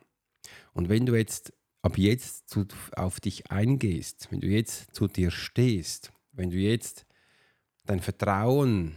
Und 0.73 0.89
wenn 0.89 1.07
du 1.07 1.17
jetzt 1.17 1.53
ab 1.83 1.99
jetzt 1.99 2.49
zu, 2.49 2.67
auf 2.95 3.21
dich 3.21 3.51
eingehst, 3.51 4.29
wenn 4.31 4.41
du 4.41 4.47
jetzt 4.47 4.95
zu 4.95 5.09
dir 5.09 5.31
stehst, 5.31 6.13
wenn 6.33 6.51
du 6.51 6.57
jetzt 6.57 7.07
dein 7.87 8.01
Vertrauen 8.01 8.95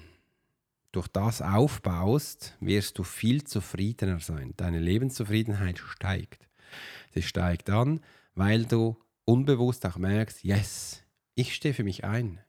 durch 0.92 1.08
das 1.08 1.42
aufbaust, 1.42 2.58
wirst 2.60 2.98
du 2.98 3.04
viel 3.04 3.44
zufriedener 3.44 4.20
sein. 4.20 4.54
Deine 4.58 4.80
Lebenszufriedenheit 4.80 5.78
steigt. 5.80 6.48
Sie 7.14 7.22
steigt 7.22 7.70
an, 7.70 8.02
weil 8.34 8.66
du 8.66 8.98
unbewusst 9.26 9.86
auch 9.86 9.98
merkst, 9.98 10.44
yes, 10.44 11.04
ich 11.36 11.54
stehe 11.56 11.74
für 11.74 11.84
mich 11.84 12.04
ein. 12.04 12.40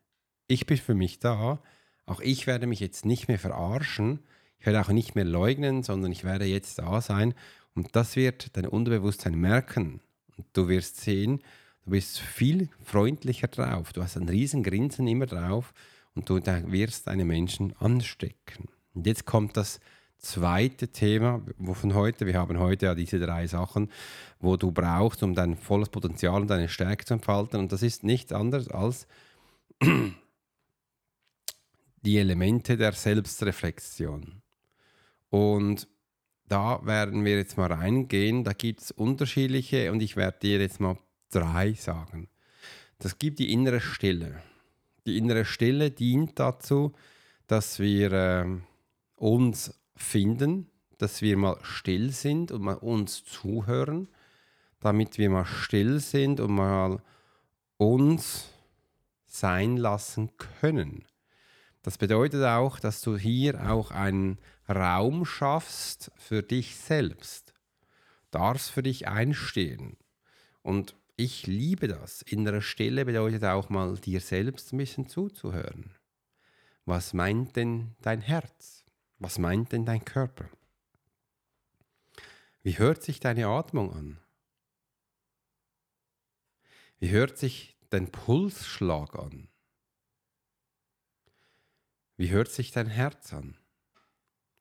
Ich 0.47 0.67
bin 0.67 0.79
für 0.79 0.95
mich 0.95 1.19
da. 1.19 1.63
Auch 2.07 2.21
ich 2.21 2.47
werde 2.47 2.67
mich 2.67 2.81
jetzt 2.81 3.05
nicht 3.05 3.29
mehr 3.29 3.39
verarschen, 3.39 4.21
ich 4.61 4.67
werde 4.67 4.81
auch 4.83 4.91
nicht 4.91 5.15
mehr 5.15 5.25
leugnen, 5.25 5.83
sondern 5.83 6.13
ich 6.13 6.23
werde 6.23 6.45
jetzt 6.45 6.79
da 6.79 7.01
sein. 7.01 7.35
Und 7.75 7.97
das 7.97 8.15
wird 8.15 8.57
dein 8.57 8.67
Unterbewusstsein 8.67 9.35
merken. 9.35 10.01
Und 10.37 10.47
du 10.53 10.69
wirst 10.69 11.01
sehen, 11.01 11.41
du 11.85 11.93
bist 11.93 12.19
viel 12.19 12.69
freundlicher 12.85 13.49
drauf. 13.49 13.95
Du 13.95 14.03
hast 14.03 14.17
ein 14.17 14.29
riesen 14.29 14.63
Grinsen 14.63 15.07
immer 15.07 15.27
drauf. 15.27 15.73
und 16.15 16.29
du 16.29 16.41
wirst 16.45 17.07
deine 17.07 17.25
Menschen 17.25 17.75
anstecken. 17.79 18.69
Und 18.95 19.07
jetzt 19.07 19.25
kommt 19.25 19.57
das 19.57 19.81
zweite 20.19 20.89
Thema 20.89 21.41
von 21.73 21.95
heute. 21.95 22.27
Wir 22.27 22.35
haben 22.35 22.59
heute 22.59 22.87
ja 22.87 22.95
diese 22.95 23.19
drei 23.19 23.47
Sachen, 23.47 23.91
wo 24.41 24.57
du 24.57 24.73
brauchst, 24.73 25.23
um 25.23 25.35
dein 25.35 25.57
volles 25.57 25.89
Potenzial 25.89 26.43
und 26.43 26.49
deine 26.49 26.69
Stärke 26.69 27.05
zu 27.05 27.15
entfalten. 27.15 27.61
Und 27.61 27.73
das 27.73 27.83
ist 27.83 28.05
nichts 28.05 28.33
anderes 28.33 28.69
als 28.69 29.07
die 32.03 32.19
Elemente 32.19 32.77
der 32.77 32.93
Selbstreflexion. 32.93 34.40
Und 35.31 35.89
da 36.49 36.85
werden 36.85 37.25
wir 37.25 37.39
jetzt 37.39 37.57
mal 37.57 37.73
reingehen. 37.73 38.45
Da 38.45 38.53
gibt 38.53 38.83
es 38.83 38.91
unterschiedliche 38.91 39.93
und 39.93 40.03
ich 40.03 40.17
werde 40.17 40.39
dir 40.41 40.61
jetzt 40.61 40.81
mal 40.81 40.99
drei 41.31 41.73
sagen. 41.75 42.29
Das 42.99 43.19
gibt 43.19 43.39
die 43.39 43.53
innere 43.53 43.81
Stille. 43.81 44.43
Die 45.07 45.17
innere 45.17 45.45
Stille 45.45 45.91
dient 45.91 46.39
dazu, 46.39 46.93
dass 47.47 47.79
wir 47.79 48.13
äh, 48.13 48.47
uns 49.17 49.81
finden, 49.97 50.71
dass 50.99 51.23
wir 51.23 51.37
mal 51.37 51.59
still 51.63 52.11
sind 52.11 52.53
und 52.53 52.63
mal 52.63 52.77
uns 52.77 53.25
zuhören, 53.25 54.09
damit 54.81 55.19
wir 55.19 55.31
mal 55.31 55.47
still 55.47 56.01
sind 56.01 56.41
und 56.41 56.53
mal 56.53 57.03
uns 57.77 58.51
sein 59.25 59.77
lassen 59.77 60.37
können. 60.37 61.05
Das 61.83 61.97
bedeutet 61.97 62.45
auch, 62.45 62.79
dass 62.79 63.01
du 63.01 63.17
hier 63.17 63.71
auch 63.71 63.91
einen 63.91 64.39
Raum 64.69 65.25
schaffst 65.25 66.11
für 66.17 66.43
dich 66.43 66.77
selbst. 66.77 67.55
Darfst 68.31 68.71
für 68.71 68.83
dich 68.83 69.09
einstehen. 69.09 69.97
Und 70.63 70.95
ich 71.17 71.47
liebe 71.47 71.89
das. 71.89 72.23
Innere 72.23 72.63
Stille 72.63 73.05
bedeutet 73.05 73.45
auch 73.45 73.69
mal 73.69 73.97
dir 73.97 74.21
selbst 74.21 74.73
ein 74.73 74.79
bisschen 74.79 75.09
zuzuhören. 75.09 75.91
Was 76.85 77.13
meint 77.13 77.57
denn 77.57 77.95
dein 78.01 78.21
Herz? 78.21 78.85
Was 79.19 79.39
meint 79.39 79.73
denn 79.73 79.85
dein 79.85 80.05
Körper? 80.05 80.49
Wie 82.63 82.79
hört 82.79 83.03
sich 83.03 83.21
deine 83.21 83.47
Atmung 83.47 83.93
an? 83.93 84.19
Wie 86.99 87.11
hört 87.11 87.39
sich 87.39 87.77
dein 87.89 88.11
Pulsschlag 88.11 89.19
an? 89.19 89.49
Wie 92.21 92.29
hört 92.29 92.51
sich 92.51 92.71
dein 92.71 92.89
Herz 92.89 93.33
an, 93.33 93.57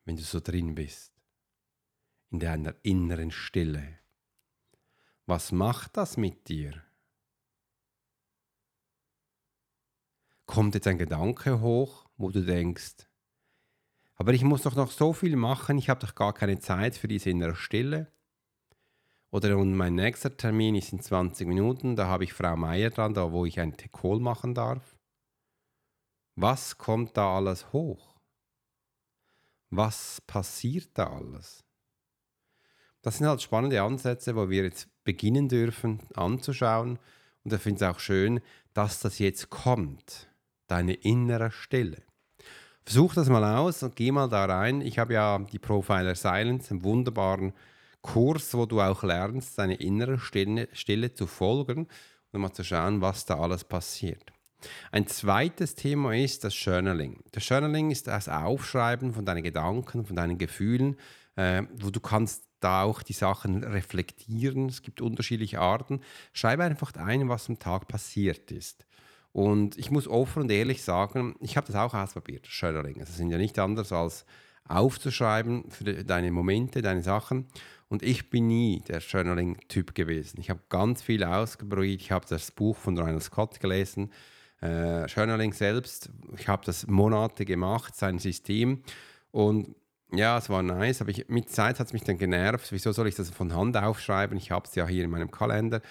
wenn 0.06 0.16
du 0.16 0.22
so 0.24 0.39
drin 0.39 0.75
bist, 0.75 1.12
in 2.30 2.39
deiner 2.39 2.74
inneren 2.84 3.32
Stille? 3.32 4.00
Was 5.25 5.51
macht 5.51 5.98
das 5.98 6.16
mit 6.16 6.48
dir? 6.48 6.82
Kommt 10.46 10.74
jetzt 10.74 10.88
ein 10.88 10.98
Gedanke 10.98 11.60
hoch, 11.60 12.10
wo 12.16 12.30
du 12.30 12.46
denkst, 12.46 13.10
aber 14.16 14.34
ich 14.34 14.46
muss 14.46 14.62
doch 14.62 14.75
noch 14.75 14.92
so 14.92 15.12
viel 15.12 15.36
machen, 15.36 15.78
ich 15.78 15.89
habe 15.89 16.00
doch 16.00 16.16
gar 16.16 16.34
keine 16.34 16.60
Zeit 16.60 16.96
für 16.96 17.10
diese 17.10 17.30
innere 17.30 17.58
Stille. 17.58 18.10
Oder 19.32 19.58
und 19.58 19.75
mein 19.75 19.96
nächster 19.96 20.38
Termin 20.38 20.75
ist 20.75 20.94
in 20.94 21.01
20 21.01 21.46
Minuten, 21.46 21.98
da 21.98 22.08
habe 22.08 22.24
ich 22.24 22.32
Frau 22.32 22.56
Meier 22.56 22.89
dran, 22.89 23.13
da 23.13 23.34
wo 23.34 23.46
ich 23.46 23.60
ein 23.60 23.75
Tekol 23.75 24.22
machen 24.22 24.56
darf. 24.56 24.99
Was 26.41 26.77
kommt 26.77 27.17
da 27.17 27.36
alles 27.36 27.74
hoch? 27.74 28.15
Was 29.72 30.22
passiert 30.25 30.88
da 30.93 31.08
alles? 31.08 31.65
Das 33.01 33.17
sind 33.17 33.27
halt 33.27 33.41
spannende 33.41 33.81
Ansätze, 33.81 34.38
wo 34.38 34.50
wir 34.50 34.63
jetzt 34.63 34.88
beginnen 35.03 35.50
dürfen 35.50 36.00
anzuschauen. 36.15 36.98
Und 37.43 37.51
ich 37.51 37.60
finde 37.60 37.84
es 37.84 37.91
auch 37.91 38.00
schön, 38.00 38.39
dass 38.74 39.01
das 39.01 39.19
jetzt 39.19 39.50
kommt, 39.50 40.29
deine 40.67 40.93
innere 40.93 41.51
Stille. 41.51 42.03
Versuch 42.86 43.15
das 43.15 43.27
mal 43.27 43.58
aus 43.58 43.84
und 43.84 43.98
geh 43.98 44.13
mal 44.13 44.29
da 44.29 44.46
rein. 44.46 44.79
Ich 44.79 44.98
habe 44.98 45.15
ja 45.15 45.39
die 45.39 45.60
Profiler 45.60 46.15
Silence, 46.15 46.72
einen 46.72 46.86
wunderbaren 46.86 47.51
Kurs, 48.01 48.53
wo 48.53 48.65
du 48.65 48.79
auch 48.79 49.03
lernst, 49.03 49.60
deine 49.60 49.75
innere 49.75 50.17
Stille, 50.17 50.69
Stille 50.72 51.13
zu 51.13 51.27
folgen 51.27 51.89
und 52.31 52.39
mal 52.39 52.53
zu 52.53 52.63
schauen, 52.63 53.01
was 53.01 53.25
da 53.25 53.38
alles 53.38 53.65
passiert. 53.65 54.31
Ein 54.92 55.08
zweites 55.08 55.75
Thema 55.75 56.16
ist 56.16 56.44
das 56.44 56.63
Journaling. 56.63 57.24
Das 57.32 57.48
Journaling 57.48 57.92
ist 57.92 58.08
das 58.08 58.28
Aufschreiben 58.28 59.13
von 59.13 59.25
deinen 59.25 59.44
Gedanken, 59.44 60.06
von 60.06 60.16
deinen 60.16 60.38
Gefühlen, 60.38 60.98
äh, 61.36 61.63
wo 61.78 61.89
du 61.89 62.00
kannst 62.00 62.44
da 62.60 62.84
auch 62.84 63.01
die 63.01 63.13
Sachen 63.13 63.63
reflektieren. 63.63 64.68
Es 64.68 64.82
gibt 64.82 65.01
unterschiedliche 65.01 65.60
Arten. 65.60 66.01
Schreibe 66.34 66.63
einfach 66.63 66.94
ein, 66.96 67.30
was 67.30 67.50
am 67.50 67.60
Tag 67.60 67.88
passiert 67.88 68.51
ist. 68.51 68.86
Und 69.32 69.78
ich 69.78 69.92
muss 69.92 70.08
offen 70.08 70.44
und 70.44 70.51
ehrlich 70.51 70.84
sagen, 70.84 71.36
ich 71.39 71.56
habe 71.56 71.68
das 71.68 71.75
auch 71.75 71.94
ausprobiert, 71.94 72.48
Journaling. 72.48 73.00
Es 73.00 73.16
sind 73.16 73.30
ja 73.30 73.38
nicht 73.38 73.60
anders 73.60 73.92
als 73.92 74.25
aufzuschreiben 74.68 75.70
für 75.70 76.04
deine 76.04 76.32
Momente, 76.32 76.82
deine 76.82 77.04
Sachen. 77.04 77.48
Und 77.89 78.04
ich 78.04 78.30
bin 78.30 78.48
nie 78.48 78.84
der 78.88 79.00
Journaling-Typ 79.00 79.96
gewesen. 79.96 80.39
Ich 80.39 80.50
habe 80.50 80.62
ganz 80.70 81.01
viel 81.01 81.24
ausprobiert. 81.24 82.01
Ich 82.01 82.12
habe 82.12 82.25
das 82.30 82.51
Buch 82.51 82.78
von 82.78 82.98
Reinhard 82.98 83.24
Scott 83.24 83.60
gelesen. 83.60 84.12
Äh, 84.62 85.06
Journaling 85.06 85.54
selbst, 85.54 86.10
ich 86.38 86.48
habe 86.48 86.66
das 86.66 86.88
Monate 86.88 87.46
gemacht, 87.46 87.96
sein 87.96 88.20
System. 88.20 88.84
Und 89.32 89.75
ja, 90.12 90.38
es 90.38 90.50
war 90.50 90.63
nice, 90.63 91.01
aber 91.01 91.12
ich, 91.12 91.30
mit 91.30 91.50
Zeit 91.50 91.80
hat 91.80 91.88
es 91.88 91.94
mich 91.94 92.04
dann 92.04 92.18
genervt. 92.18 92.72
Wieso 92.72 92.92
soll 92.92 93.08
ich 93.08 93.16
das 93.16 93.30
von 93.30 93.56
Hand 93.56 93.78
aufschreiben? 93.78 94.38
Ich 94.38 94.51
habe 94.51 94.68
es 94.68 94.75
ja 94.75 94.88
hier 94.88 95.04
in 95.04 95.12
meinem 95.12 95.32
Kalender. 95.32 95.82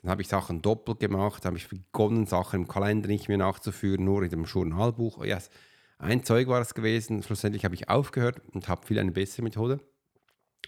Dann 0.00 0.10
habe 0.10 0.22
ich 0.22 0.28
Sachen 0.28 0.62
doppelt 0.62 1.00
gemacht, 1.00 1.44
habe 1.44 1.56
ich 1.56 1.68
begonnen, 1.68 2.26
Sachen 2.26 2.62
im 2.62 2.68
Kalender 2.68 3.08
nicht 3.08 3.28
mehr 3.28 3.38
nachzuführen, 3.38 4.04
nur 4.04 4.22
in 4.22 4.30
dem 4.30 4.44
Journalbuch. 4.44 5.24
Yes. 5.24 5.50
Ein 5.98 6.24
Zeug 6.24 6.48
war 6.48 6.60
es 6.60 6.74
gewesen. 6.74 7.22
Schlussendlich 7.22 7.64
habe 7.64 7.74
ich 7.74 7.88
aufgehört 7.88 8.40
und 8.52 8.68
habe 8.68 8.86
viel 8.86 8.98
eine 8.98 9.12
bessere 9.12 9.42
Methode, 9.42 9.80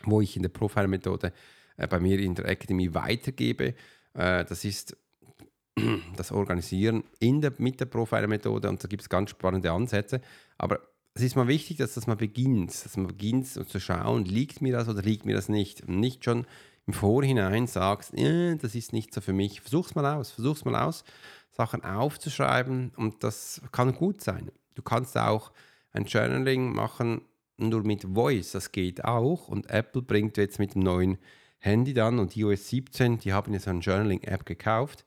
wo 0.05 0.21
ich 0.21 0.37
in 0.37 0.43
der 0.43 0.51
Profile-Methode 0.51 1.33
äh, 1.77 1.87
bei 1.87 2.01
mir 2.01 2.19
in 2.19 2.35
der 2.35 2.47
Academy 2.47 2.95
weitergebe. 2.95 3.75
Äh, 4.15 4.45
das 4.45 4.65
ist 4.65 4.97
das 6.17 6.33
Organisieren 6.33 7.05
in 7.21 7.41
der, 7.41 7.53
mit 7.59 7.81
der 7.81 7.87
Profiler-Methode 7.87 8.69
und 8.69 8.83
da 8.83 8.89
gibt 8.89 9.03
es 9.03 9.09
ganz 9.09 9.31
spannende 9.31 9.73
Ansätze. 9.73 10.21
Aber 10.57 10.81
es 11.15 11.23
ist 11.23 11.37
mal 11.37 11.49
wichtig, 11.49 11.79
dass 11.79 11.95
das 11.95 12.07
mal 12.07 12.17
beginnt, 12.17 12.85
dass 12.85 12.97
man 12.97 13.09
beginnt 13.09 13.47
zu 13.49 13.81
schauen, 13.81 14.25
liegt 14.25 14.63
mir 14.63 14.73
das 14.73 14.89
oder 14.89 15.03
liegt 15.03 15.25
mir 15.25 15.35
das 15.35 15.49
nicht. 15.49 15.83
Und 15.83 15.99
nicht 15.99 16.25
schon 16.25 16.47
im 16.87 16.93
Vorhinein 16.93 17.67
sagst, 17.67 18.15
äh, 18.15 18.57
das 18.57 18.75
ist 18.75 18.93
nicht 18.93 19.13
so 19.13 19.21
für 19.21 19.33
mich. 19.33 19.61
Versuch's 19.61 19.95
mal 19.95 20.07
aus, 20.07 20.31
versuch's 20.31 20.65
mal 20.65 20.77
aus, 20.77 21.05
Sachen 21.51 21.85
aufzuschreiben 21.85 22.93
und 22.97 23.25
das 23.25 23.61
kann 23.73 23.95
gut 23.95 24.23
sein. 24.23 24.51
Du 24.75 24.83
kannst 24.83 25.17
auch 25.19 25.53
ein 25.93 26.05
Journaling 26.05 26.73
machen, 26.73 27.23
nur 27.57 27.83
mit 27.83 28.05
Voice, 28.05 28.53
das 28.53 28.71
geht 28.73 29.05
auch. 29.05 29.49
Und 29.49 29.69
Apple 29.71 30.03
bringt 30.03 30.37
jetzt 30.37 30.59
mit 30.59 30.75
dem 30.75 30.83
neuen 30.83 31.19
Handy 31.59 31.93
dann 31.93 32.19
und 32.19 32.37
iOS 32.37 32.69
17, 32.69 33.19
die 33.19 33.33
haben 33.33 33.53
jetzt 33.53 33.67
eine 33.67 33.81
Journaling-App 33.81 34.47
gekauft, 34.47 35.05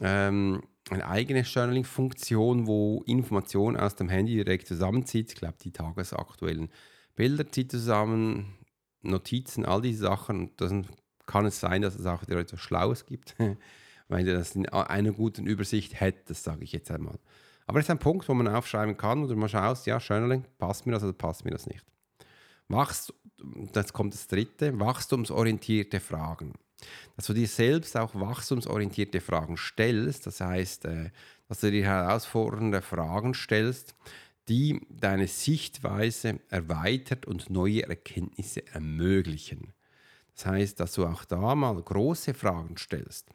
ähm, 0.00 0.62
eine 0.90 1.06
eigene 1.06 1.40
Journaling-Funktion, 1.40 2.66
wo 2.66 3.02
Informationen 3.06 3.76
aus 3.76 3.96
dem 3.96 4.08
Handy 4.08 4.34
direkt 4.34 4.68
zusammenzieht. 4.68 5.30
Ich 5.32 5.36
glaube, 5.36 5.56
die 5.62 5.72
tagesaktuellen 5.72 6.70
Bilder 7.14 7.50
zieht 7.50 7.70
zusammen, 7.70 8.54
Notizen, 9.02 9.64
all 9.64 9.82
diese 9.82 10.02
Sachen. 10.02 10.40
Und 10.40 10.60
das 10.60 10.72
kann 11.26 11.46
es 11.46 11.60
sein, 11.60 11.82
dass 11.82 11.94
es 11.94 12.06
auch 12.06 12.22
wieder 12.22 12.38
etwas 12.38 12.60
Schlaues 12.60 13.06
gibt, 13.06 13.36
weil 14.08 14.26
er 14.26 14.38
das 14.38 14.54
in 14.54 14.68
einer 14.68 15.12
guten 15.12 15.46
Übersicht 15.46 16.00
hätte, 16.00 16.22
das 16.28 16.42
sage 16.42 16.64
ich 16.64 16.72
jetzt 16.72 16.90
einmal. 16.90 17.18
Aber 17.66 17.80
es 17.80 17.84
ist 17.84 17.90
ein 17.90 17.98
Punkt, 17.98 18.26
wo 18.28 18.34
man 18.34 18.48
aufschreiben 18.48 18.96
kann 18.96 19.22
oder 19.22 19.36
man 19.36 19.48
schaut, 19.48 19.84
ja, 19.84 19.98
Journaling, 19.98 20.44
passt 20.56 20.86
mir 20.86 20.92
das 20.92 21.02
oder 21.02 21.12
passt 21.12 21.44
mir 21.44 21.50
das 21.50 21.66
nicht. 21.66 21.84
Wachst, 22.68 23.12
das 23.72 23.92
kommt 23.92 24.14
das 24.14 24.26
dritte, 24.26 24.78
wachstumsorientierte 24.80 26.00
Fragen. 26.00 26.54
Dass 27.16 27.26
du 27.26 27.34
dir 27.34 27.48
selbst 27.48 27.96
auch 27.96 28.14
wachstumsorientierte 28.14 29.20
Fragen 29.20 29.56
stellst, 29.56 30.26
das 30.26 30.40
heißt, 30.40 30.84
äh, 30.84 31.10
dass 31.48 31.60
du 31.60 31.70
dir 31.70 31.84
herausfordernde 31.84 32.82
Fragen 32.82 33.34
stellst, 33.34 33.94
die 34.48 34.80
deine 34.88 35.26
Sichtweise 35.26 36.40
erweitert 36.48 37.26
und 37.26 37.50
neue 37.50 37.82
Erkenntnisse 37.88 38.66
ermöglichen. 38.68 39.74
Das 40.34 40.46
heißt, 40.46 40.80
dass 40.80 40.94
du 40.94 41.06
auch 41.06 41.24
da 41.24 41.54
mal 41.54 41.80
große 41.82 42.32
Fragen 42.34 42.76
stellst. 42.76 43.28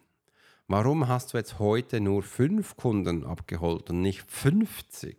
Warum 0.68 1.08
hast 1.08 1.34
du 1.34 1.38
jetzt 1.38 1.60
heute 1.60 2.00
nur 2.00 2.24
fünf 2.24 2.78
Kunden 2.78 3.26
abgeholt 3.26 3.90
und 3.90 4.02
nicht 4.02 4.24
50? 4.30 5.18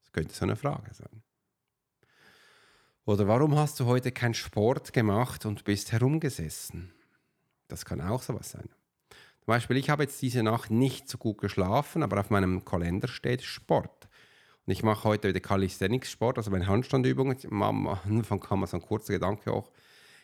Das 0.00 0.12
könnte 0.12 0.32
so 0.32 0.44
eine 0.44 0.56
Frage 0.56 0.94
sein. 0.94 1.21
Oder 3.04 3.26
warum 3.26 3.56
hast 3.56 3.80
du 3.80 3.86
heute 3.86 4.12
keinen 4.12 4.34
Sport 4.34 4.92
gemacht 4.92 5.44
und 5.44 5.64
bist 5.64 5.90
herumgesessen? 5.90 6.92
Das 7.66 7.84
kann 7.84 8.00
auch 8.00 8.22
sowas 8.22 8.50
sein. 8.50 8.68
Zum 9.40 9.46
Beispiel, 9.46 9.76
ich 9.76 9.90
habe 9.90 10.04
jetzt 10.04 10.22
diese 10.22 10.44
Nacht 10.44 10.70
nicht 10.70 11.08
so 11.08 11.18
gut 11.18 11.38
geschlafen, 11.38 12.04
aber 12.04 12.20
auf 12.20 12.30
meinem 12.30 12.64
Kalender 12.64 13.08
steht 13.08 13.42
Sport. 13.42 14.08
Und 14.64 14.72
ich 14.72 14.84
mache 14.84 15.02
heute 15.02 15.28
wieder 15.28 15.40
Calisthenics-Sport, 15.40 16.38
also 16.38 16.52
meine 16.52 16.68
Handstandübungen. 16.68 17.36
Am 17.50 17.88
Anfang 17.88 18.38
kam 18.40 18.60
mir 18.60 18.68
so 18.68 18.76
ein 18.76 18.82
kurzer 18.82 19.14
Gedanke 19.14 19.52
auch, 19.52 19.72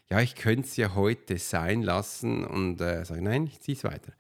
ja, 0.09 0.21
ich 0.21 0.37
könnte 0.37 0.69
es 0.69 0.77
ja 0.77 0.95
heute 0.95 1.37
sein 1.39 1.83
lassen 1.83 2.45
und 2.45 2.81
äh, 2.81 3.05
sagen, 3.05 3.25
nein, 3.25 3.47
ich 3.49 3.61
ziehe 3.61 3.77
es 3.77 3.83
weiter. 3.83 4.13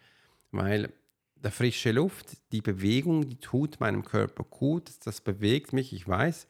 Weil 0.50 0.92
der 1.36 1.52
frische 1.52 1.92
Luft, 1.92 2.36
die 2.50 2.60
Bewegung, 2.60 3.28
die 3.28 3.36
tut 3.36 3.78
meinem 3.78 4.04
Körper 4.04 4.42
gut, 4.42 4.90
das 5.04 5.20
bewegt 5.20 5.72
mich, 5.72 5.92
ich 5.92 6.06
weiß, 6.06 6.48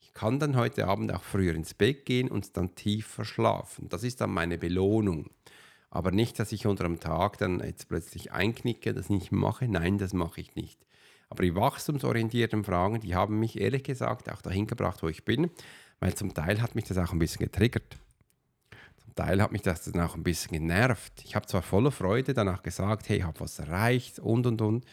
ich 0.00 0.14
kann 0.14 0.38
dann 0.38 0.56
heute 0.56 0.86
Abend 0.86 1.12
auch 1.12 1.22
früher 1.22 1.54
ins 1.54 1.74
Bett 1.74 2.04
gehen 2.06 2.28
und 2.28 2.56
dann 2.56 2.74
tief 2.74 3.06
verschlafen. 3.06 3.88
Das 3.88 4.02
ist 4.02 4.20
dann 4.20 4.30
meine 4.30 4.58
Belohnung. 4.58 5.30
Aber 5.90 6.10
nicht, 6.10 6.38
dass 6.38 6.52
ich 6.52 6.66
unter 6.66 6.84
dem 6.84 7.00
Tag 7.00 7.38
dann 7.38 7.60
jetzt 7.60 7.88
plötzlich 7.88 8.32
einknicke, 8.32 8.94
das 8.94 9.10
nicht 9.10 9.32
mache. 9.32 9.68
Nein, 9.68 9.98
das 9.98 10.12
mache 10.12 10.40
ich 10.40 10.54
nicht. 10.54 10.78
Aber 11.28 11.42
die 11.42 11.54
wachstumsorientierten 11.54 12.64
Fragen, 12.64 13.00
die 13.00 13.14
haben 13.14 13.38
mich 13.38 13.60
ehrlich 13.60 13.84
gesagt 13.84 14.30
auch 14.30 14.42
dahin 14.42 14.66
gebracht, 14.66 15.02
wo 15.02 15.08
ich 15.08 15.24
bin, 15.24 15.50
weil 16.00 16.14
zum 16.14 16.34
Teil 16.34 16.62
hat 16.62 16.74
mich 16.74 16.84
das 16.84 16.98
auch 16.98 17.12
ein 17.12 17.18
bisschen 17.18 17.44
getriggert. 17.44 17.98
Zum 18.96 19.14
Teil 19.14 19.42
hat 19.42 19.52
mich 19.52 19.62
das 19.62 19.84
dann 19.84 20.00
auch 20.00 20.14
ein 20.14 20.22
bisschen 20.22 20.52
genervt. 20.52 21.22
Ich 21.24 21.36
habe 21.36 21.46
zwar 21.46 21.62
voller 21.62 21.92
Freude 21.92 22.34
danach 22.34 22.62
gesagt, 22.62 23.08
hey, 23.08 23.18
ich 23.18 23.24
habe 23.24 23.40
was 23.40 23.58
erreicht 23.58 24.18
und 24.18 24.46
und 24.46 24.62
und. 24.62 24.84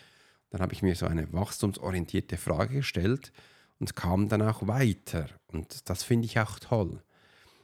Dann 0.50 0.62
habe 0.62 0.74
ich 0.74 0.82
mir 0.82 0.96
so 0.96 1.06
eine 1.06 1.32
wachstumsorientierte 1.34 2.38
Frage 2.38 2.78
gestellt 2.78 3.32
und 3.80 3.96
kam 3.96 4.30
dann 4.30 4.42
auch 4.42 4.68
weiter. 4.68 5.28
Und 5.52 5.90
das 5.90 6.04
finde 6.04 6.26
ich 6.26 6.40
auch 6.40 6.60
toll. 6.60 7.02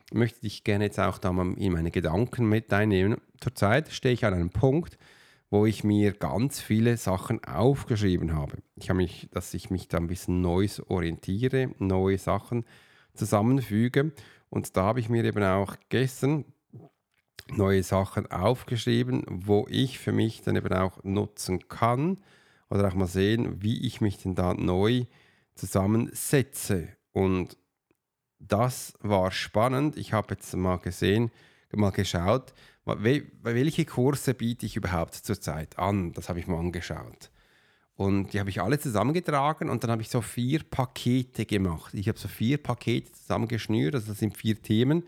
Ich 0.10 0.14
möchte 0.14 0.42
dich 0.42 0.64
gerne 0.64 0.86
jetzt 0.86 1.00
auch 1.00 1.18
da 1.18 1.32
mal 1.32 1.54
in 1.58 1.74
meine 1.74 1.92
Gedanken 1.92 2.48
mit 2.48 2.72
einnehmen. 2.72 3.20
Zurzeit 3.40 3.92
stehe 3.92 4.14
ich 4.14 4.26
an 4.26 4.34
einem 4.34 4.52
Punkt, 4.52 4.98
wo 5.50 5.66
ich 5.66 5.84
mir 5.84 6.14
ganz 6.14 6.60
viele 6.62 6.98
Sachen 6.98 7.44
aufgeschrieben 7.44 8.34
habe. 8.34 8.58
Ich 8.76 8.90
habe 8.90 8.98
mich, 8.98 9.30
dass 9.32 9.54
ich 9.54 9.70
mich 9.70 9.88
da 9.88 9.98
ein 9.98 10.08
bisschen 10.08 10.42
neu 10.42 10.68
orientiere, 10.88 11.72
neue 11.80 12.18
Sachen 12.18 12.66
zusammenfüge. 13.14 14.12
Und 14.50 14.76
da 14.78 14.84
habe 14.84 15.00
ich 15.00 15.10
mir 15.10 15.24
eben 15.24 15.44
auch 15.44 15.76
gestern 15.90 16.46
neue 17.52 17.84
Sachen 17.84 18.32
aufgeschrieben, 18.32 19.24
wo 19.28 19.66
ich 19.70 20.00
für 20.00 20.12
mich 20.12 20.42
dann 20.42 20.56
eben 20.56 20.74
auch 20.74 21.04
nutzen 21.04 21.68
kann 21.68 22.20
oder 22.70 22.88
auch 22.88 22.96
mal 22.96 23.08
sehen, 23.08 23.62
wie 23.62 23.86
ich 23.86 24.02
mich 24.02 24.18
denn 24.18 24.36
da 24.36 24.54
neu 24.54 25.06
zusammensetze. 25.56 26.90
Und 27.12 27.58
das 28.40 28.94
war 29.02 29.32
spannend. 29.32 29.98
Ich 29.98 30.14
habe 30.14 30.34
jetzt 30.34 30.54
mal 30.56 30.78
gesehen, 30.78 31.32
mal 31.72 31.92
geschaut, 31.92 32.54
welche 32.86 33.86
Kurse 33.86 34.34
biete 34.34 34.66
ich 34.66 34.76
überhaupt 34.76 35.16
zurzeit 35.16 35.80
an. 35.80 36.12
Das 36.14 36.30
habe 36.30 36.40
ich 36.40 36.48
mal 36.48 36.60
angeschaut. 36.60 37.32
Und 37.96 38.34
die 38.34 38.40
habe 38.40 38.50
ich 38.50 38.62
alle 38.62 38.80
zusammengetragen 38.80 39.70
und 39.70 39.84
dann 39.84 39.92
habe 39.92 40.02
ich 40.02 40.10
so 40.10 40.22
vier 40.22 40.64
Pakete 40.64 41.46
gemacht. 41.46 41.94
Ich 41.94 42.08
habe 42.08 42.18
so 42.18 42.28
vier 42.28 42.58
Pakete 42.58 43.12
zusammengeschnürt, 43.12 43.94
also 43.94 44.08
das 44.08 44.20
sind 44.20 44.36
vier 44.36 44.62
Themen, 44.62 45.04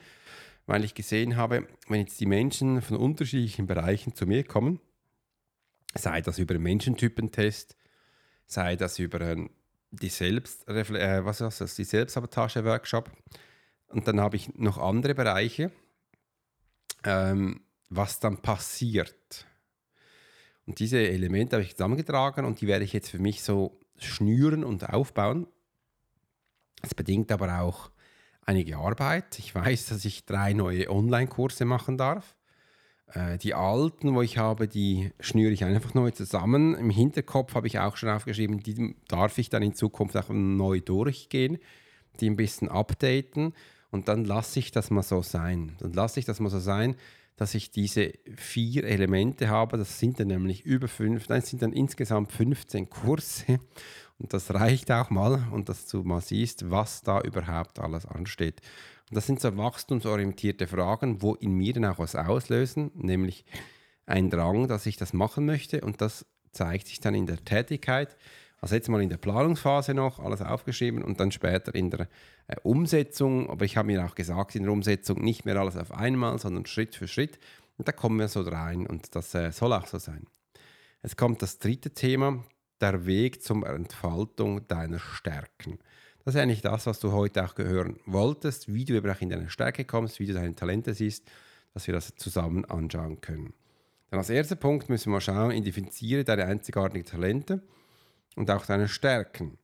weil 0.68 0.84
ich 0.84 0.94
gesehen 0.94 1.36
habe, 1.36 1.68
wenn 1.88 2.02
jetzt 2.02 2.20
die 2.20 2.28
Menschen 2.28 2.82
von 2.82 2.98
unterschiedlichen 2.98 3.66
Bereichen 3.66 4.14
zu 4.14 4.28
mir 4.28 4.44
kommen, 4.44 4.80
sei 5.96 6.22
das 6.22 6.38
über 6.38 6.54
einen 6.54 6.64
Menschentypentest, 6.64 7.76
sei 8.46 8.76
das 8.76 9.00
über 9.00 9.20
einen 9.20 9.50
die 9.96 10.10
Selbst, 10.10 10.68
äh, 10.68 11.26
was 11.26 11.42
ist 11.42 11.62
das, 11.62 11.76
die 11.76 11.84
Selbstsabotage-Workshop. 11.84 13.12
Und 13.88 14.08
dann 14.08 14.20
habe 14.20 14.36
ich 14.36 14.54
noch 14.56 14.78
andere 14.78 15.16
Bereiche, 15.16 15.72
ähm, 17.04 17.62
was 17.90 18.20
dann 18.20 18.42
passiert. 18.42 19.46
Und 20.66 20.80
diese 20.80 20.98
Elemente 20.98 21.56
habe 21.56 21.64
ich 21.64 21.76
zusammengetragen 21.76 22.46
und 22.46 22.62
die 22.62 22.68
werde 22.68 22.86
ich 22.86 22.94
jetzt 22.94 23.10
für 23.10 23.20
mich 23.20 23.44
so 23.44 23.80
schnüren 23.98 24.64
und 24.64 24.90
aufbauen. 24.90 25.48
Das 26.82 26.94
bedingt 26.94 27.32
aber 27.32 27.62
auch 27.62 27.92
einige 28.42 28.78
Arbeit. 28.78 29.40
Ich 29.40 29.54
weiß, 29.54 29.88
dass 29.88 30.06
ich 30.06 30.26
drei 30.26 30.54
neue 30.54 30.90
Online-Kurse 30.90 31.66
machen 31.66 31.98
darf. 31.98 32.36
Äh, 33.14 33.38
die 33.38 33.54
alten, 33.54 34.14
wo 34.16 34.22
ich 34.22 34.38
habe, 34.38 34.68
die 34.68 35.12
schnüre 35.20 35.52
ich 35.52 35.64
einfach 35.64 35.94
neu 35.94 36.12
zusammen. 36.12 36.76
Im 36.76 36.90
Hinterkopf 36.90 37.56
habe 37.56 37.68
ich 37.68 37.80
auch 37.80 37.98
schon 37.98 38.10
aufgeschrieben, 38.10 38.62
die 38.62 38.96
darf 39.08 39.38
ich 39.38 39.50
dann 39.50 39.64
in 39.64 39.74
Zukunft 39.74 40.18
auch 40.18 40.30
neu 40.30 40.80
durchgehen, 40.80 41.58
die 42.20 42.30
ein 42.30 42.36
bisschen 42.36 42.70
updaten 42.70 43.54
und 43.92 44.08
dann 44.08 44.26
lasse 44.26 44.60
ich 44.60 44.72
das 44.72 44.92
mal 44.92 45.04
so 45.04 45.22
sein. 45.22 45.74
Dann 45.80 45.94
lasse 45.94 46.20
ich 46.20 46.26
das 46.26 46.40
mal 46.40 46.50
so 46.50 46.60
sein, 46.60 46.96
dass 47.38 47.54
ich 47.56 47.72
diese 47.72 48.14
vier 48.36 48.86
Elemente 48.86 49.50
habe. 49.50 49.78
Das 49.78 50.00
sind 50.00 50.20
dann 50.20 50.28
nämlich 50.28 50.66
über 50.66 50.88
fünf, 50.88 51.30
nein, 51.30 51.40
es 51.40 51.50
sind 51.50 51.62
dann 51.62 51.74
insgesamt 51.74 52.32
15 52.32 52.90
Kurse. 52.90 53.60
Und 54.18 54.34
das 54.34 54.54
reicht 54.54 54.92
auch 54.92 55.10
mal 55.10 55.48
und 55.52 55.68
dass 55.68 55.88
du 55.88 56.04
mal 56.04 56.22
siehst, 56.22 56.70
was 56.70 57.02
da 57.02 57.20
überhaupt 57.22 57.80
alles 57.80 58.06
ansteht. 58.06 58.62
Und 59.10 59.16
das 59.18 59.28
sind 59.28 59.40
so 59.40 59.56
wachstumsorientierte 59.58 60.68
Fragen, 60.68 61.22
wo 61.22 61.36
in 61.36 61.54
mir 61.54 61.74
dann 61.74 61.86
auch 61.86 62.00
was 62.00 62.16
auslösen, 62.16 62.92
nämlich 62.96 63.46
ein 64.06 64.30
Drang, 64.30 64.68
dass 64.68 64.86
ich 64.86 64.98
das 64.98 65.14
machen 65.14 65.46
möchte 65.46 65.82
und 65.82 66.02
das 66.02 66.26
zeigt 66.52 66.88
sich 66.88 67.00
dann 67.00 67.16
in 67.16 67.26
der 67.26 67.44
Tätigkeit. 67.44 68.16
Also 68.62 68.76
jetzt 68.76 68.90
mal 68.90 69.02
in 69.02 69.10
der 69.10 69.18
Planungsphase 69.18 69.94
noch 69.94 70.20
alles 70.20 70.42
aufgeschrieben 70.42 71.04
und 71.04 71.20
dann 71.20 71.32
später 71.32 71.76
in 71.76 71.92
der 71.92 72.08
äh, 72.48 72.56
Umsetzung. 72.64 73.50
Aber 73.50 73.66
ich 73.66 73.78
habe 73.78 73.88
mir 73.88 74.04
auch 74.04 74.16
gesagt, 74.16 74.56
in 74.56 74.64
der 74.64 74.72
Umsetzung 74.72 75.22
nicht 75.22 75.46
mehr 75.46 75.58
alles 75.58 75.78
auf 75.78 75.92
einmal, 75.92 76.40
sondern 76.40 76.66
Schritt 76.66 76.96
für 76.96 77.08
Schritt. 77.08 77.38
Und 77.78 77.88
da 77.88 77.92
kommen 77.92 78.18
wir 78.18 78.28
so 78.28 78.42
rein 78.42 78.88
und 78.88 79.16
das 79.16 79.36
äh, 79.36 79.52
soll 79.52 79.74
auch 79.74 79.86
so 79.86 80.00
sein. 80.00 80.26
Es 81.02 81.16
kommt 81.16 81.42
das 81.42 81.60
dritte 81.60 81.92
Thema, 81.92 82.44
der 82.82 83.06
Weg 83.06 83.44
zur 83.44 83.68
Entfaltung 83.68 84.68
deiner 84.68 85.00
Stärken. 85.00 85.78
Das 86.26 86.34
ist 86.34 86.42
eigentlich 86.42 86.64
das, 86.64 86.88
was 86.88 87.00
du 87.00 87.12
heute 87.12 87.46
auch 87.46 87.56
hören 87.56 88.00
wolltest, 88.08 88.74
wie 88.74 88.84
du 88.84 88.96
eben 88.96 89.10
auch 89.12 89.22
in 89.22 89.30
deine 89.30 89.52
Stärke 89.52 89.86
kommst, 89.86 90.20
wie 90.20 90.26
du 90.26 90.34
deine 90.34 90.56
Talente 90.56 90.96
siehst, 90.96 91.24
dass 91.76 91.86
wir 91.86 91.94
das 91.94 92.16
zusammen 92.16 92.66
anschauen 92.66 93.22
können. 93.22 93.54
Dann 94.10 94.18
als 94.18 94.32
erster 94.32 94.56
Punkt 94.56 94.90
müssen 94.90 95.12
wir 95.12 95.22
schauen, 95.22 95.52
identifiziere 95.52 96.24
deine 96.24 96.46
einzigartigen 96.46 97.06
Talente 97.06 97.62
und 98.36 98.50
auch 98.50 98.66
deine 98.66 98.88
Stärken. 98.88 99.60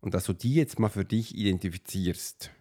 Und 0.00 0.14
dass 0.14 0.24
du 0.24 0.32
die 0.32 0.54
jetzt 0.54 0.78
mal 0.78 0.88
für 0.88 1.04
dich 1.04 1.36
identifizierst. 1.36 2.52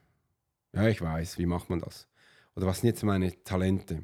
Ja, 0.74 0.90
ich 0.90 1.02
weiß, 1.02 1.38
wie 1.38 1.46
macht 1.46 1.70
man 1.70 1.80
das? 1.80 2.10
Oder 2.54 2.68
was 2.68 2.82
sind 2.82 2.90
jetzt 2.90 3.04
meine 3.04 3.32
Talente? 3.46 4.04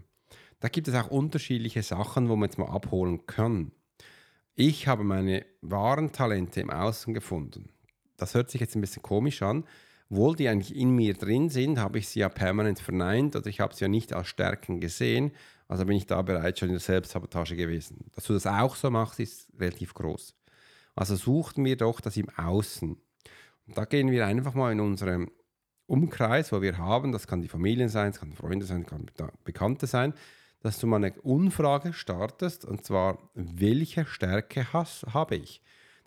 Da 0.61 0.69
gibt 0.69 0.87
es 0.87 0.95
auch 0.95 1.11
unterschiedliche 1.11 1.83
Sachen, 1.83 2.29
wo 2.29 2.37
man 2.37 2.47
jetzt 2.47 2.59
mal 2.59 2.69
abholen 2.69 3.25
kann. 3.25 3.73
Ich 4.55 4.87
habe 4.87 5.03
meine 5.03 5.45
wahren 5.59 6.13
Talente 6.13 6.61
im 6.61 6.69
Außen 6.69 7.13
gefunden 7.13 7.73
das 8.17 8.35
hört 8.35 8.49
sich 8.49 8.61
jetzt 8.61 8.75
ein 8.75 8.81
bisschen 8.81 9.01
komisch 9.01 9.41
an. 9.41 9.65
Obwohl 10.09 10.35
die 10.35 10.47
eigentlich 10.47 10.75
in 10.75 10.91
mir 10.91 11.15
drin 11.15 11.49
sind, 11.49 11.79
habe 11.79 11.97
ich 11.97 12.07
sie 12.07 12.19
ja 12.19 12.29
permanent 12.29 12.79
verneint 12.79 13.35
oder 13.35 13.47
ich 13.47 13.59
habe 13.59 13.73
sie 13.73 13.85
ja 13.85 13.87
nicht 13.87 14.13
als 14.13 14.27
Stärken 14.27 14.79
gesehen. 14.79 15.31
Also 15.67 15.85
bin 15.85 15.97
ich 15.97 16.05
da 16.05 16.21
bereits 16.21 16.59
schon 16.59 16.69
in 16.69 16.75
der 16.75 16.81
Selbstsabotage 16.81 17.55
gewesen. 17.55 18.11
Dass 18.13 18.25
du 18.25 18.33
das 18.33 18.45
auch 18.45 18.75
so 18.75 18.91
machst, 18.91 19.19
ist 19.19 19.47
relativ 19.59 19.93
groß. 19.93 20.35
Also 20.95 21.15
suchten 21.15 21.65
wir 21.65 21.77
doch 21.77 21.99
das 21.99 22.17
im 22.17 22.29
Außen. 22.29 22.95
Und 23.65 23.77
da 23.77 23.85
gehen 23.85 24.11
wir 24.11 24.27
einfach 24.27 24.53
mal 24.53 24.71
in 24.71 24.81
unserem 24.81 25.31
Umkreis, 25.87 26.51
wo 26.51 26.61
wir 26.61 26.77
haben, 26.77 27.11
das 27.11 27.27
kann 27.27 27.41
die 27.41 27.47
Familie 27.47 27.89
sein, 27.89 28.11
es 28.11 28.19
kann 28.19 28.33
Freunde 28.33 28.65
sein, 28.65 28.85
kann 28.85 29.07
Bekannte 29.43 29.87
sein, 29.87 30.13
dass 30.61 30.79
du 30.79 30.87
mal 30.87 30.97
eine 30.97 31.13
Umfrage 31.21 31.93
startest 31.93 32.65
und 32.65 32.85
zwar, 32.85 33.17
welche 33.33 34.05
Stärke 34.05 34.71
has, 34.73 35.05
habe 35.13 35.35
ich? 35.35 35.61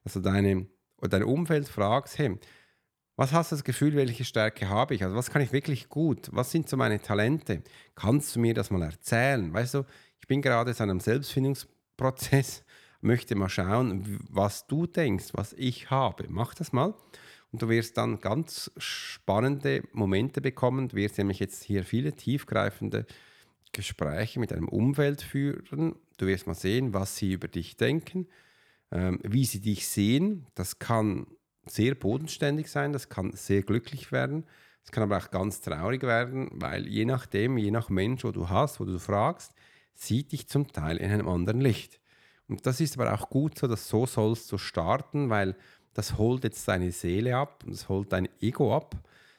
Also 0.05 0.21
deine 0.21 0.66
oder 0.99 1.09
dein 1.09 1.25
Umfeld 1.25 1.69
fragst, 1.69 2.19
hey, 2.19 2.39
was 3.17 3.33
hast 3.33 3.51
du 3.51 3.57
das 3.57 3.65
Gefühl, 3.65 3.97
welche 3.97 4.25
Stärke 4.25 4.69
habe 4.69 4.95
ich? 4.95 5.03
Also 5.03 5.17
was 5.17 5.31
kann 5.31 5.41
ich 5.41 5.53
wirklich 5.53 5.89
gut? 5.89 6.29
Was 6.33 6.51
sind 6.51 6.69
so 6.69 6.77
meine 6.77 7.01
Talente? 7.01 7.63
Kannst 7.95 8.37
du 8.37 8.41
mir 8.41 8.53
das 8.53 8.71
mal 8.71 8.83
erzählen? 8.83 9.53
Weißt 9.53 9.75
du, 9.75 9.85
ich 10.21 10.27
bin 10.27 10.43
gerade 10.43 10.71
in 10.71 10.77
einem 10.79 11.01
Selbstfindungsprozess, 11.01 12.63
möchte 13.01 13.35
mal 13.35 13.49
schauen, 13.49 14.21
was 14.31 14.67
du 14.67 14.87
denkst, 14.87 15.29
was 15.33 15.55
ich 15.55 15.91
habe. 15.91 16.27
Mach 16.29 16.55
das 16.55 16.73
mal. 16.73 16.95
Und 17.53 17.63
du 17.63 17.69
wirst 17.71 17.97
dann 17.97 18.21
ganz 18.21 18.71
spannende 18.77 19.83
Momente 19.93 20.43
bekommen. 20.43 20.89
Du 20.89 20.97
wirst 20.97 21.17
nämlich 21.17 21.39
jetzt 21.39 21.63
hier 21.63 21.85
viele 21.85 22.13
tiefgreifende 22.13 23.07
Gespräche 23.73 24.41
mit 24.41 24.51
deinem 24.51 24.69
Umfeld 24.69 25.23
führen. 25.23 25.95
Du 26.19 26.27
wirst 26.27 26.47
mal 26.47 26.55
sehen, 26.55 26.93
was 26.93 27.17
sie 27.17 27.33
über 27.33 27.49
dich 27.49 27.77
denken 27.77 28.27
ähm, 28.90 29.20
wie 29.22 29.44
sie 29.44 29.61
dich 29.61 29.87
sehen. 29.88 30.46
Das 30.55 30.79
kann 30.79 31.27
sehr 31.66 31.94
bodenständig 31.94 32.70
sein, 32.70 32.92
das 32.92 33.09
kann 33.09 33.33
sehr 33.33 33.62
glücklich 33.62 34.12
werden. 34.12 34.44
Es 34.85 34.92
kann 34.92 35.03
aber 35.03 35.18
auch 35.18 35.31
ganz 35.31 35.61
traurig 35.61 36.03
werden, 36.03 36.49
weil 36.53 36.87
je 36.87 37.05
nachdem, 37.05 37.59
je 37.59 37.72
nach 37.72 37.88
Mensch, 37.88 38.22
wo 38.22 38.31
du 38.31 38.49
hast, 38.49 38.79
wo 38.79 38.85
du 38.85 38.99
fragst, 39.01 39.53
sieht 39.94 40.31
dich 40.31 40.49
zum 40.49 40.72
Teil 40.72 40.99
in 40.99 41.11
einem 41.11 41.29
anderen 41.29 41.61
Licht. 41.61 42.01
Und 42.49 42.66
das 42.66 42.81
ist 42.81 42.99
aber 42.99 43.12
auch 43.12 43.29
gut 43.29 43.59
so, 43.59 43.66
dass 43.66 43.88
so 43.88 44.07
sollst 44.07 44.53
du 44.53 44.59
starten, 44.59 45.29
weil 45.31 45.57
das 45.94 46.18
holt 46.18 46.44
jetzt 46.44 46.68
deine 46.68 46.92
Seele 46.92 47.37
ab 47.37 47.64
und 47.64 47.72
das 47.72 47.88
holt 47.88 48.12
dein 48.12 48.29
Ego 48.40 48.77
ab, 48.77 48.94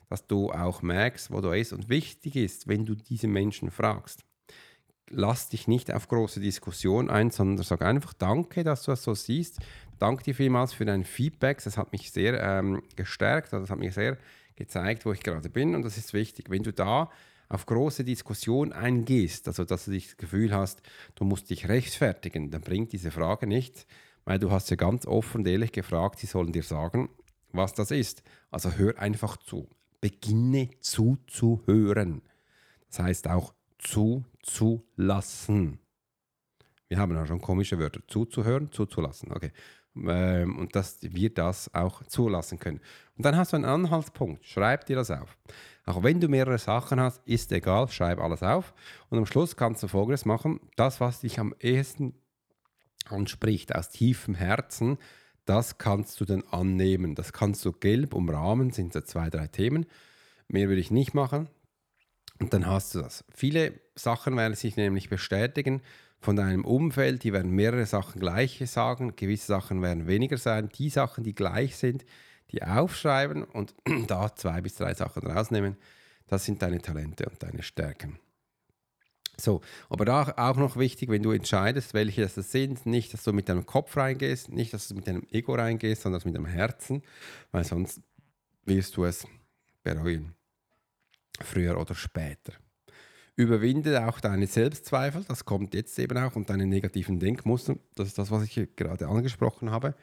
dass 0.09 0.27
du 0.27 0.51
auch 0.51 0.81
merkst, 0.81 1.31
wo 1.31 1.39
du 1.39 1.51
bist. 1.51 1.71
Und 1.71 1.87
wichtig 1.87 2.35
ist, 2.35 2.67
wenn 2.67 2.85
du 2.85 2.95
diese 2.95 3.27
Menschen 3.27 3.71
fragst, 3.71 4.25
lass 5.09 5.49
dich 5.49 5.67
nicht 5.67 5.91
auf 5.93 6.07
große 6.07 6.39
Diskussionen 6.39 7.09
ein, 7.09 7.31
sondern 7.31 7.63
sag 7.63 7.81
einfach 7.81 8.13
Danke, 8.13 8.63
dass 8.63 8.83
du 8.83 8.91
das 8.91 9.03
so 9.03 9.13
siehst. 9.13 9.59
Danke 9.99 10.23
dir 10.23 10.35
vielmals 10.35 10.73
für 10.73 10.85
dein 10.85 11.03
Feedback. 11.03 11.63
Das 11.63 11.77
hat 11.77 11.91
mich 11.91 12.11
sehr 12.11 12.41
ähm, 12.41 12.83
gestärkt, 12.95 13.53
also 13.53 13.63
das 13.63 13.71
hat 13.71 13.79
mich 13.79 13.93
sehr 13.93 14.17
gezeigt, 14.55 15.05
wo 15.05 15.11
ich 15.11 15.21
gerade 15.21 15.49
bin. 15.49 15.75
Und 15.75 15.83
das 15.83 15.97
ist 15.97 16.13
wichtig. 16.13 16.49
Wenn 16.49 16.63
du 16.63 16.73
da 16.73 17.09
auf 17.49 17.65
große 17.65 18.03
Diskussionen 18.03 18.73
eingehst, 18.73 19.47
also 19.47 19.63
dass 19.63 19.85
du 19.85 19.91
dich 19.91 20.07
das 20.07 20.17
Gefühl 20.17 20.53
hast, 20.53 20.81
du 21.15 21.23
musst 21.23 21.49
dich 21.49 21.69
rechtfertigen, 21.69 22.51
dann 22.51 22.61
bringt 22.61 22.91
diese 22.91 23.11
Frage 23.11 23.47
nicht. 23.47 23.85
weil 24.25 24.39
du 24.39 24.51
hast 24.51 24.69
ja 24.69 24.75
ganz 24.75 25.05
offen 25.07 25.37
und 25.39 25.47
ehrlich 25.47 25.71
gefragt, 25.71 26.19
sie 26.19 26.27
sollen 26.27 26.51
dir 26.51 26.63
sagen, 26.63 27.07
was 27.53 27.73
das 27.73 27.91
ist. 27.91 28.23
Also 28.51 28.73
hör 28.73 28.99
einfach 28.99 29.37
zu. 29.37 29.69
Beginne 30.01 30.69
zuzuhören. 30.81 32.21
Das 32.89 32.99
heißt 32.99 33.29
auch 33.29 33.53
zuzulassen. 34.47 35.79
Wir 36.87 36.97
haben 36.97 37.13
ja 37.13 37.25
schon 37.25 37.41
komische 37.41 37.77
Wörter. 37.79 38.01
Zuzuhören, 38.07 38.71
zuzulassen. 38.71 39.31
Okay. 39.31 39.51
Ähm, 39.95 40.57
und 40.57 40.75
dass 40.75 40.99
wir 41.01 41.33
das 41.33 41.73
auch 41.73 42.03
zulassen 42.03 42.59
können. 42.59 42.79
Und 43.17 43.25
dann 43.25 43.35
hast 43.35 43.53
du 43.53 43.57
einen 43.57 43.65
Anhaltspunkt. 43.65 44.45
Schreib 44.45 44.85
dir 44.85 44.95
das 44.95 45.11
auf. 45.11 45.37
Auch 45.85 46.03
wenn 46.03 46.19
du 46.19 46.27
mehrere 46.27 46.57
Sachen 46.57 46.99
hast, 46.99 47.25
ist 47.25 47.51
egal, 47.51 47.87
schreib 47.89 48.19
alles 48.19 48.43
auf. 48.43 48.73
Und 49.09 49.17
am 49.17 49.25
Schluss 49.25 49.55
kannst 49.55 49.83
du 49.83 49.87
Folgendes 49.87 50.25
machen. 50.25 50.59
Das, 50.75 50.99
was 50.99 51.21
dich 51.21 51.39
am 51.39 51.53
ehesten 51.59 52.13
anspricht, 53.09 53.73
aus 53.73 53.89
tiefem 53.89 54.35
Herzen, 54.35 54.97
das 55.45 55.77
kannst 55.77 56.19
du 56.19 56.25
dann 56.25 56.43
annehmen. 56.51 57.15
Das 57.15 57.33
kannst 57.33 57.63
du 57.65 57.71
gelb 57.71 58.13
umrahmen, 58.13 58.71
sind 58.71 58.93
so 58.93 59.01
zwei, 59.01 59.29
drei 59.29 59.47
Themen. 59.47 59.85
Mehr 60.49 60.67
würde 60.67 60.81
ich 60.81 60.91
nicht 60.91 61.13
machen. 61.13 61.49
Und 62.39 62.53
dann 62.53 62.67
hast 62.67 62.93
du 62.93 63.01
das. 63.01 63.23
Viele 63.33 63.79
Sachen 63.95 64.35
werden 64.37 64.55
sich 64.55 64.75
nämlich 64.77 65.09
bestätigen 65.09 65.81
von 66.19 66.35
deinem 66.35 66.65
Umfeld. 66.65 67.23
Die 67.23 67.33
werden 67.33 67.51
mehrere 67.51 67.85
Sachen 67.85 68.19
gleiche 68.19 68.67
sagen, 68.67 69.15
gewisse 69.15 69.47
Sachen 69.47 69.81
werden 69.81 70.07
weniger 70.07 70.37
sein. 70.37 70.69
Die 70.69 70.89
Sachen, 70.89 71.23
die 71.23 71.33
gleich 71.33 71.75
sind, 71.77 72.05
die 72.51 72.63
aufschreiben 72.63 73.43
und 73.43 73.73
da 74.07 74.35
zwei 74.35 74.61
bis 74.61 74.75
drei 74.75 74.93
Sachen 74.93 75.25
rausnehmen. 75.25 75.77
Das 76.27 76.45
sind 76.45 76.61
deine 76.61 76.81
Talente 76.81 77.25
und 77.25 77.41
deine 77.41 77.63
Stärken. 77.63 78.19
So, 79.39 79.61
aber 79.89 80.03
da 80.03 80.33
auch 80.35 80.57
noch 80.57 80.77
wichtig, 80.77 81.09
wenn 81.09 81.21
du 81.21 81.31
entscheidest, 81.31 81.93
welche 81.93 82.23
das 82.23 82.51
sind, 82.51 82.85
nicht, 82.87 83.13
dass 83.13 83.23
du 83.23 83.33
mit 83.33 83.49
deinem 83.49 83.67
Kopf 83.67 83.95
reingehst, 83.95 84.49
nicht, 84.49 84.73
dass 84.73 84.87
du 84.87 84.95
mit 84.95 85.07
deinem 85.07 85.27
Ego 85.29 85.53
reingehst, 85.53 86.01
sondern 86.01 86.21
mit 86.25 86.35
deinem 86.35 86.47
Herzen, 86.47 87.03
weil 87.51 87.63
sonst 87.63 88.01
wirst 88.65 88.97
du 88.97 89.05
es 89.05 89.27
bereuen. 89.83 90.36
Früher 91.41 91.79
oder 91.79 91.95
später. 91.95 92.53
Überwinde 93.35 94.07
auch 94.07 94.19
deine 94.19 94.47
Selbstzweifel, 94.47 95.23
das 95.27 95.45
kommt 95.45 95.75
jetzt 95.75 95.97
eben 95.99 96.17
auch, 96.17 96.35
und 96.35 96.49
deine 96.49 96.65
negativen 96.65 97.19
Denkmuster, 97.19 97.75
das 97.95 98.07
ist 98.07 98.17
das, 98.17 98.31
was 98.31 98.43
ich 98.43 98.75
gerade 98.75 99.07
angesprochen 99.07 99.69
habe. 99.69 99.93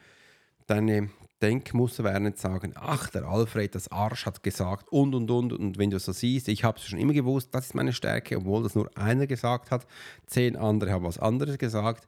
Deine 0.67 1.09
Denkmuster 1.41 2.05
werden 2.05 2.25
jetzt 2.27 2.41
sagen, 2.41 2.73
ach, 2.75 3.09
der 3.09 3.25
Alfred, 3.25 3.75
das 3.75 3.91
Arsch 3.91 4.25
hat 4.25 4.41
gesagt 4.41 4.89
und, 4.89 5.13
und, 5.13 5.29
und. 5.29 5.53
Und 5.53 5.77
wenn 5.77 5.91
du 5.91 5.99
so 5.99 6.13
siehst, 6.13 6.47
ich 6.47 6.63
habe 6.63 6.77
es 6.77 6.85
schon 6.85 6.97
immer 6.97 7.13
gewusst, 7.13 7.53
das 7.53 7.67
ist 7.67 7.75
meine 7.75 7.93
Stärke, 7.93 8.37
obwohl 8.37 8.63
das 8.63 8.73
nur 8.73 8.89
einer 8.97 9.27
gesagt 9.27 9.69
hat. 9.69 9.85
Zehn 10.25 10.55
andere 10.55 10.91
haben 10.91 11.03
was 11.03 11.19
anderes 11.19 11.57
gesagt. 11.57 12.07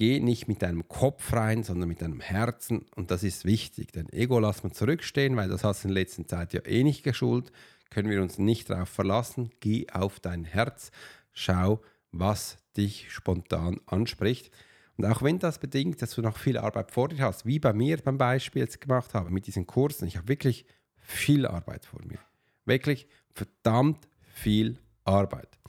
Geh 0.00 0.18
nicht 0.18 0.48
mit 0.48 0.62
deinem 0.62 0.88
Kopf 0.88 1.34
rein, 1.34 1.62
sondern 1.62 1.86
mit 1.86 2.00
deinem 2.00 2.20
Herzen. 2.20 2.86
Und 2.96 3.10
das 3.10 3.22
ist 3.22 3.44
wichtig. 3.44 3.92
Denn 3.92 4.08
Ego 4.10 4.38
lass 4.38 4.62
man 4.62 4.72
zurückstehen, 4.72 5.36
weil 5.36 5.50
das 5.50 5.62
hast 5.62 5.84
du 5.84 5.88
in 5.88 5.94
der 5.94 6.02
letzten 6.02 6.26
Zeit 6.26 6.54
ja 6.54 6.64
eh 6.64 6.84
nicht 6.84 7.02
geschult. 7.02 7.52
Können 7.90 8.08
wir 8.08 8.22
uns 8.22 8.38
nicht 8.38 8.70
darauf 8.70 8.88
verlassen. 8.88 9.50
Geh 9.60 9.88
auf 9.92 10.18
dein 10.18 10.46
Herz. 10.46 10.90
Schau, 11.34 11.82
was 12.12 12.56
dich 12.78 13.12
spontan 13.12 13.78
anspricht. 13.84 14.50
Und 14.96 15.04
auch 15.04 15.20
wenn 15.20 15.38
das 15.38 15.58
bedingt, 15.58 16.00
dass 16.00 16.14
du 16.14 16.22
noch 16.22 16.38
viel 16.38 16.56
Arbeit 16.56 16.92
vor 16.92 17.08
dir 17.08 17.22
hast, 17.22 17.44
wie 17.44 17.58
bei 17.58 17.74
mir 17.74 17.98
beim 17.98 18.16
Beispiel 18.16 18.62
jetzt 18.62 18.80
gemacht 18.80 19.12
habe 19.12 19.30
mit 19.30 19.48
diesen 19.48 19.66
Kursen, 19.66 20.08
ich 20.08 20.16
habe 20.16 20.28
wirklich 20.28 20.64
viel 20.96 21.44
Arbeit 21.44 21.84
vor 21.84 22.00
mir. 22.06 22.20
Wirklich 22.64 23.06
verdammt 23.34 24.08
viel 24.32 24.78
Arbeit. 25.04 25.59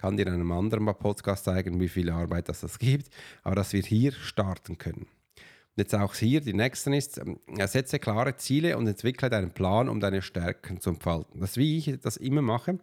Kann 0.00 0.16
dir 0.16 0.26
in 0.26 0.34
einem 0.34 0.52
anderen 0.52 0.86
Podcast 0.96 1.44
zeigen, 1.44 1.78
wie 1.80 1.88
viel 1.88 2.10
Arbeit 2.10 2.48
das, 2.48 2.60
das 2.60 2.78
gibt, 2.78 3.10
aber 3.42 3.56
dass 3.56 3.72
wir 3.72 3.82
hier 3.82 4.12
starten 4.12 4.78
können. 4.78 5.02
Und 5.02 5.76
jetzt 5.76 5.94
auch 5.94 6.14
hier, 6.14 6.40
die 6.40 6.54
nächste 6.54 6.94
ist, 6.96 7.18
ähm, 7.18 7.38
setze 7.66 7.98
klare 7.98 8.36
Ziele 8.36 8.78
und 8.78 8.86
entwickle 8.86 9.28
deinen 9.28 9.50
Plan, 9.50 9.88
um 9.88 10.00
deine 10.00 10.22
Stärken 10.22 10.80
zu 10.80 10.90
entfalten. 10.90 11.40
Das 11.40 11.56
wie 11.56 11.78
ich 11.78 12.00
das 12.00 12.16
immer 12.16 12.42
mache. 12.42 12.78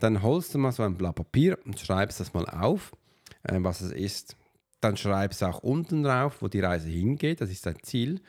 Dann 0.00 0.22
holst 0.22 0.54
du 0.54 0.58
mal 0.58 0.72
so 0.72 0.82
ein 0.82 0.96
Blatt 0.96 1.16
Papier 1.16 1.58
und 1.64 1.78
schreibst 1.78 2.20
das 2.20 2.32
mal 2.32 2.46
auf, 2.46 2.92
äh, 3.42 3.58
was 3.60 3.80
es 3.80 3.92
ist 3.92 4.36
dann 4.80 4.96
schreib 4.96 5.32
es 5.32 5.42
auch 5.42 5.60
unten 5.60 6.02
drauf, 6.02 6.42
wo 6.42 6.48
die 6.48 6.60
Reise 6.60 6.88
hingeht, 6.88 7.40
das 7.40 7.50
ist 7.50 7.66
dein 7.66 7.82
Ziel. 7.82 8.20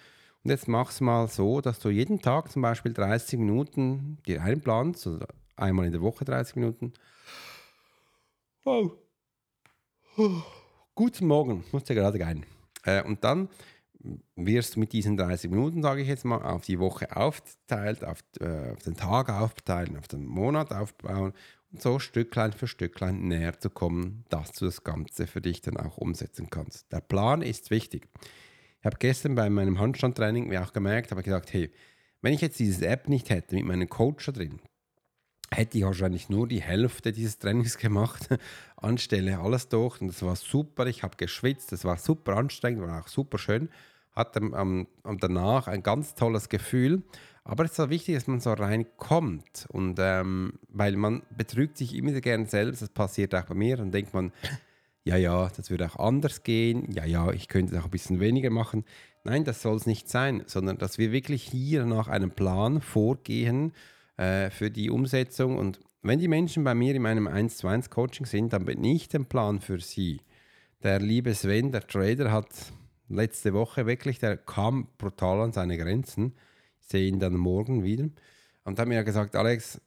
Und 0.43 0.51
jetzt 0.51 0.67
mach 0.67 0.89
es 0.89 1.01
mal 1.01 1.27
so, 1.27 1.61
dass 1.61 1.79
du 1.79 1.89
jeden 1.89 2.21
Tag 2.21 2.51
zum 2.51 2.61
Beispiel 2.61 2.93
30 2.93 3.39
Minuten 3.39 4.17
dir 4.25 4.41
einplanst, 4.41 5.07
also 5.07 5.19
einmal 5.55 5.85
in 5.85 5.91
der 5.91 6.01
Woche 6.01 6.25
30 6.25 6.55
Minuten. 6.55 6.93
Oh. 8.67 8.91
Guten 10.93 11.25
Morgen, 11.25 11.63
muss 11.71 11.85
dir 11.85 11.95
gerade 11.95 12.17
gehen. 12.17 12.45
Äh, 12.83 13.01
und 13.01 13.23
dann 13.23 13.47
wirst 14.35 14.75
du 14.75 14.81
mit 14.81 14.91
diesen 14.91 15.15
30 15.15 15.49
Minuten, 15.49 15.81
sage 15.81 16.01
ich 16.01 16.09
jetzt 16.09 16.25
mal, 16.25 16.41
auf 16.41 16.65
die 16.65 16.77
Woche 16.77 17.15
aufteilt, 17.15 18.03
auf, 18.03 18.19
äh, 18.41 18.71
auf 18.73 18.83
den 18.83 18.97
Tag 18.97 19.29
aufteilen, 19.29 19.95
auf 19.95 20.09
den 20.09 20.25
Monat 20.25 20.73
aufbauen 20.73 21.31
und 21.71 21.81
so 21.81 21.97
Stücklein 21.97 22.51
für 22.51 22.67
Stücklein 22.67 23.29
näher 23.29 23.57
zu 23.57 23.69
kommen, 23.69 24.25
dass 24.27 24.51
du 24.51 24.65
das 24.65 24.83
Ganze 24.83 25.27
für 25.27 25.39
dich 25.39 25.61
dann 25.61 25.77
auch 25.77 25.97
umsetzen 25.97 26.49
kannst. 26.49 26.91
Der 26.91 26.99
Plan 26.99 27.41
ist 27.41 27.71
wichtig. 27.71 28.09
Ich 28.81 28.85
habe 28.85 28.97
gestern 28.99 29.35
bei 29.35 29.49
meinem 29.49 29.79
Handstandtraining 29.79 30.49
mir 30.49 30.61
auch 30.61 30.73
gemerkt, 30.73 31.11
habe 31.11 31.23
gesagt, 31.23 31.53
hey, 31.53 31.71
wenn 32.21 32.33
ich 32.33 32.41
jetzt 32.41 32.59
diese 32.59 32.85
App 32.85 33.07
nicht 33.07 33.29
hätte 33.29 33.55
mit 33.55 33.63
meinem 33.63 33.87
Coach 33.87 34.25
da 34.25 34.33
drin, 34.33 34.59
hätte 35.51 35.77
ich 35.77 35.83
wahrscheinlich 35.85 36.29
nur 36.29 36.47
die 36.47 36.61
Hälfte 36.61 37.11
dieses 37.11 37.39
Trainings 37.39 37.77
gemacht, 37.77 38.27
anstelle 38.77 39.39
alles 39.39 39.69
durch. 39.69 40.01
Und 40.01 40.07
das 40.07 40.21
war 40.23 40.35
super, 40.35 40.87
ich 40.87 41.03
habe 41.03 41.17
geschwitzt, 41.17 41.71
das 41.71 41.85
war 41.85 41.97
super 41.97 42.35
anstrengend, 42.37 42.81
war 42.81 43.01
auch 43.01 43.07
super 43.07 43.37
schön, 43.37 43.69
hatte 44.13 44.39
ähm, 44.39 44.87
danach 45.19 45.67
ein 45.67 45.83
ganz 45.83 46.15
tolles 46.15 46.49
Gefühl. 46.49 47.03
Aber 47.43 47.63
es 47.63 47.71
ist 47.71 47.79
auch 47.79 47.89
wichtig, 47.89 48.15
dass 48.15 48.27
man 48.27 48.41
so 48.41 48.51
reinkommt. 48.51 49.67
Und 49.69 49.99
ähm, 49.99 50.53
weil 50.67 50.97
man 50.97 51.23
betrügt 51.35 51.77
sich 51.77 51.95
immer 51.95 52.11
gerne 52.19 52.45
selbst, 52.45 52.81
das 52.81 52.89
passiert 52.89 53.33
auch 53.33 53.45
bei 53.45 53.55
mir, 53.55 53.77
dann 53.77 53.91
denkt 53.91 54.13
man, 54.13 54.33
ja, 55.05 55.15
ja, 55.15 55.49
das 55.55 55.69
würde 55.69 55.85
auch 55.85 55.95
anders 55.95 56.43
gehen, 56.43 56.91
ja, 56.91 57.05
ja, 57.05 57.31
ich 57.31 57.47
könnte 57.47 57.73
es 57.73 57.79
auch 57.79 57.85
ein 57.85 57.91
bisschen 57.91 58.19
weniger 58.19 58.49
machen. 58.49 58.83
Nein, 59.23 59.45
das 59.45 59.61
soll 59.61 59.77
es 59.77 59.85
nicht 59.85 60.09
sein, 60.09 60.43
sondern 60.47 60.77
dass 60.77 60.97
wir 60.97 61.13
wirklich 61.13 61.43
hier 61.43 61.85
nach 61.85 62.09
einem 62.09 62.31
Plan 62.31 62.81
vorgehen 62.81 63.71
äh, 64.17 64.49
für 64.49 64.69
die 64.69 64.89
Umsetzung. 64.89 65.57
Und 65.57 65.79
wenn 66.01 66.19
die 66.19 66.27
Menschen 66.27 66.63
bei 66.63 66.75
mir 66.75 66.93
in 66.95 67.01
meinem 67.01 67.27
1 67.27 67.57
zu 67.57 67.67
1 67.67 67.89
Coaching 67.89 68.25
sind, 68.25 68.53
dann 68.53 68.65
bin 68.65 68.83
ich 68.83 69.07
der 69.07 69.19
Plan 69.19 69.61
für 69.61 69.79
sie. 69.79 70.21
Der 70.83 70.99
liebe 70.99 71.33
Sven, 71.33 71.71
der 71.71 71.87
Trader, 71.87 72.31
hat 72.31 72.49
letzte 73.09 73.53
Woche 73.53 73.85
wirklich, 73.85 74.19
der 74.19 74.37
kam 74.37 74.87
brutal 74.97 75.41
an 75.41 75.53
seine 75.53 75.77
Grenzen 75.77 76.33
sehe 76.87 77.07
ihn 77.07 77.19
dann 77.19 77.35
morgen 77.35 77.83
wieder. 77.83 78.09
Und 78.63 78.79
hat 78.79 78.87
mir 78.87 79.03
gesagt, 79.03 79.35
Alex, 79.35 79.81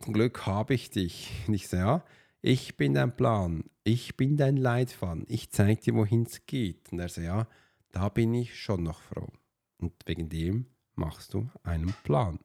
zum 0.00 0.12
Glück 0.12 0.46
habe 0.46 0.74
ich 0.74 0.90
dich. 0.90 1.30
Und 1.46 1.54
ich 1.54 1.68
sage, 1.68 1.82
ja, 1.82 2.04
ich 2.42 2.76
bin 2.76 2.94
dein 2.94 3.16
Plan, 3.16 3.64
ich 3.84 4.16
bin 4.16 4.36
dein 4.36 4.56
Leitfaden, 4.56 5.24
ich 5.28 5.50
zeige 5.50 5.80
dir, 5.80 5.94
wohin 5.94 6.22
es 6.22 6.44
geht. 6.46 6.92
Und 6.92 6.98
er 6.98 7.08
sagt, 7.08 7.26
ja, 7.26 7.48
da 7.92 8.08
bin 8.08 8.34
ich 8.34 8.60
schon 8.60 8.82
noch 8.82 9.00
froh. 9.00 9.28
Und 9.78 9.92
wegen 10.06 10.28
dem 10.28 10.66
machst 10.94 11.34
du 11.34 11.48
einen 11.62 11.94
Plan. 12.04 12.38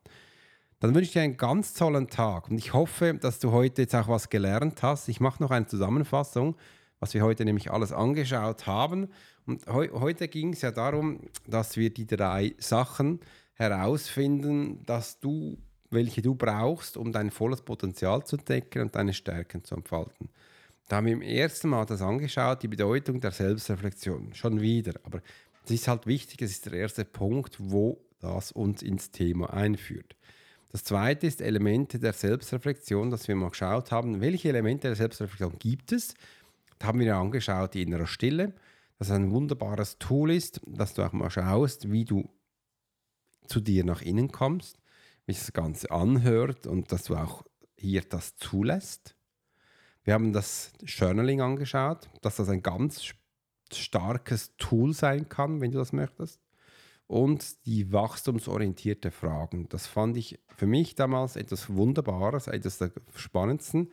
Dann 0.81 0.95
wünsche 0.95 1.09
ich 1.09 1.13
dir 1.13 1.21
einen 1.21 1.37
ganz 1.37 1.75
tollen 1.75 2.07
Tag 2.07 2.49
und 2.49 2.57
ich 2.57 2.73
hoffe, 2.73 3.13
dass 3.13 3.37
du 3.37 3.51
heute 3.51 3.83
jetzt 3.83 3.93
auch 3.93 4.07
was 4.07 4.29
gelernt 4.29 4.81
hast. 4.81 5.09
Ich 5.09 5.19
mache 5.19 5.41
noch 5.41 5.51
eine 5.51 5.67
Zusammenfassung, 5.67 6.55
was 6.99 7.13
wir 7.13 7.21
heute 7.21 7.45
nämlich 7.45 7.71
alles 7.71 7.91
angeschaut 7.91 8.65
haben. 8.65 9.09
Und 9.45 9.63
he 9.67 9.91
heute 9.91 10.27
ging 10.27 10.53
es 10.53 10.63
ja 10.63 10.71
darum, 10.71 11.19
dass 11.45 11.77
wir 11.77 11.91
die 11.93 12.07
drei 12.07 12.55
Sachen 12.57 13.19
herausfinden, 13.53 14.83
dass 14.87 15.19
du, 15.19 15.59
welche 15.91 16.23
du 16.23 16.33
brauchst, 16.33 16.97
um 16.97 17.11
dein 17.11 17.29
volles 17.29 17.61
Potenzial 17.61 18.25
zu 18.25 18.37
entdecken 18.37 18.81
und 18.81 18.95
deine 18.95 19.13
Stärken 19.13 19.63
zu 19.63 19.75
entfalten. 19.75 20.29
Da 20.87 20.95
haben 20.95 21.05
wir 21.05 21.13
im 21.13 21.21
ersten 21.21 21.69
Mal 21.69 21.85
das 21.85 22.01
angeschaut, 22.01 22.63
die 22.63 22.67
Bedeutung 22.67 23.21
der 23.21 23.31
Selbstreflexion. 23.31 24.33
Schon 24.33 24.59
wieder. 24.61 24.93
Aber 25.03 25.21
es 25.63 25.69
ist 25.69 25.87
halt 25.87 26.07
wichtig, 26.07 26.41
es 26.41 26.53
ist 26.53 26.65
der 26.65 26.73
erste 26.73 27.05
Punkt, 27.05 27.57
wo 27.59 28.01
das 28.19 28.51
uns 28.51 28.81
ins 28.81 29.11
Thema 29.11 29.53
einführt. 29.53 30.15
Das 30.71 30.85
zweite 30.85 31.27
ist 31.27 31.41
Elemente 31.41 31.99
der 31.99 32.13
Selbstreflexion, 32.13 33.09
dass 33.09 33.27
wir 33.27 33.35
mal 33.35 33.49
geschaut 33.49 33.91
haben, 33.91 34.21
welche 34.21 34.49
Elemente 34.49 34.87
der 34.87 34.95
Selbstreflexion 34.95 35.59
gibt 35.59 35.91
es. 35.91 36.13
Da 36.79 36.87
haben 36.87 36.99
wir 36.99 37.15
angeschaut, 37.15 37.73
die 37.73 37.81
innere 37.81 38.07
Stille, 38.07 38.53
das 38.97 39.11
ein 39.11 39.31
wunderbares 39.31 39.97
Tool 39.99 40.31
ist, 40.31 40.61
dass 40.65 40.93
du 40.93 41.03
auch 41.03 41.11
mal 41.11 41.29
schaust, 41.29 41.91
wie 41.91 42.05
du 42.05 42.29
zu 43.47 43.59
dir 43.59 43.83
nach 43.83 44.01
innen 44.01 44.31
kommst, 44.31 44.77
wie 45.25 45.33
sich 45.33 45.41
das 45.41 45.53
Ganze 45.53 45.91
anhört 45.91 46.67
und 46.67 46.91
dass 46.93 47.03
du 47.03 47.15
auch 47.15 47.43
hier 47.75 48.01
das 48.03 48.37
zulässt. 48.37 49.15
Wir 50.03 50.13
haben 50.13 50.31
das 50.31 50.71
Journaling 50.83 51.41
angeschaut, 51.41 52.09
dass 52.21 52.37
das 52.37 52.47
ein 52.47 52.63
ganz 52.63 53.13
starkes 53.73 54.55
Tool 54.57 54.93
sein 54.93 55.27
kann, 55.27 55.59
wenn 55.59 55.71
du 55.71 55.79
das 55.79 55.91
möchtest. 55.91 56.39
Und 57.11 57.65
die 57.65 57.91
wachstumsorientierte 57.91 59.11
Fragen. 59.11 59.67
Das 59.67 59.85
fand 59.85 60.15
ich 60.15 60.39
für 60.55 60.65
mich 60.65 60.95
damals 60.95 61.35
etwas 61.35 61.69
Wunderbares, 61.75 62.47
etwas 62.47 62.77
der 62.77 62.93
Spannendsten, 63.13 63.91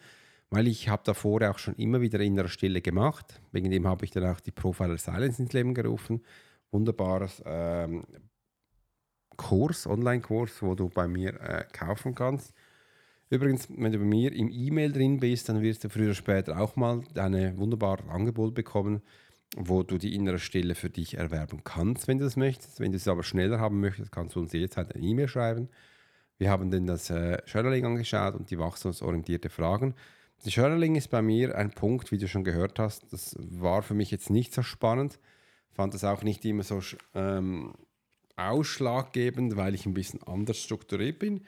weil 0.50 0.68
ich 0.68 0.88
habe 0.88 1.02
davor 1.04 1.42
auch 1.50 1.58
schon 1.58 1.74
immer 1.74 2.00
wieder 2.00 2.20
innere 2.20 2.46
Stille 2.48 2.80
gemacht. 2.80 3.40
Wegen 3.50 3.72
dem 3.72 3.88
habe 3.88 4.04
ich 4.04 4.12
dann 4.12 4.24
auch 4.24 4.38
die 4.38 4.52
Profiler 4.52 4.98
Silence 4.98 5.42
ins 5.42 5.52
Leben 5.52 5.74
gerufen. 5.74 6.22
Wunderbares 6.70 7.42
ähm, 7.44 8.04
Kurs, 9.36 9.88
Online-Kurs, 9.88 10.62
wo 10.62 10.76
du 10.76 10.88
bei 10.88 11.08
mir 11.08 11.40
äh, 11.40 11.64
kaufen 11.72 12.14
kannst. 12.14 12.54
Übrigens, 13.30 13.66
wenn 13.68 13.90
du 13.90 13.98
bei 13.98 14.04
mir 14.04 14.32
im 14.32 14.48
E-Mail 14.48 14.92
drin 14.92 15.18
bist, 15.18 15.48
dann 15.48 15.60
wirst 15.60 15.82
du 15.82 15.88
früher 15.88 16.04
oder 16.04 16.14
später 16.14 16.60
auch 16.60 16.76
mal 16.76 17.02
ein 17.16 17.58
wunderbares 17.58 18.06
Angebot 18.08 18.54
bekommen, 18.54 19.02
wo 19.56 19.82
du 19.82 19.98
die 19.98 20.14
innere 20.14 20.38
Stille 20.38 20.74
für 20.74 20.90
dich 20.90 21.16
erwerben 21.16 21.62
kannst, 21.64 22.08
wenn 22.08 22.18
du 22.18 22.24
das 22.24 22.36
möchtest. 22.36 22.80
Wenn 22.80 22.92
du 22.92 22.96
es 22.96 23.08
aber 23.08 23.22
schneller 23.22 23.58
haben 23.58 23.80
möchtest, 23.80 24.12
kannst 24.12 24.36
du 24.36 24.40
uns 24.40 24.52
jederzeit 24.52 24.94
eine 24.94 25.02
E-Mail 25.02 25.28
schreiben. 25.28 25.68
Wir 26.38 26.50
haben 26.50 26.70
dann 26.70 26.86
das 26.86 27.10
äh, 27.10 27.38
Journaling 27.46 27.84
angeschaut 27.84 28.34
und 28.34 28.50
die 28.50 28.58
wachstumsorientierte 28.58 29.48
Fragen. 29.48 29.94
Die 30.44 30.50
Journaling 30.50 30.94
ist 30.94 31.08
bei 31.08 31.22
mir 31.22 31.56
ein 31.56 31.70
Punkt, 31.70 32.12
wie 32.12 32.18
du 32.18 32.28
schon 32.28 32.44
gehört 32.44 32.78
hast. 32.78 33.12
Das 33.12 33.36
war 33.38 33.82
für 33.82 33.94
mich 33.94 34.10
jetzt 34.10 34.30
nicht 34.30 34.54
so 34.54 34.62
spannend. 34.62 35.18
Fand 35.72 35.94
das 35.94 36.04
auch 36.04 36.22
nicht 36.22 36.44
immer 36.44 36.62
so 36.62 36.80
ähm, 37.14 37.74
ausschlaggebend, 38.36 39.56
weil 39.56 39.74
ich 39.74 39.86
ein 39.86 39.94
bisschen 39.94 40.22
anders 40.22 40.58
strukturiert 40.58 41.18
bin. 41.18 41.44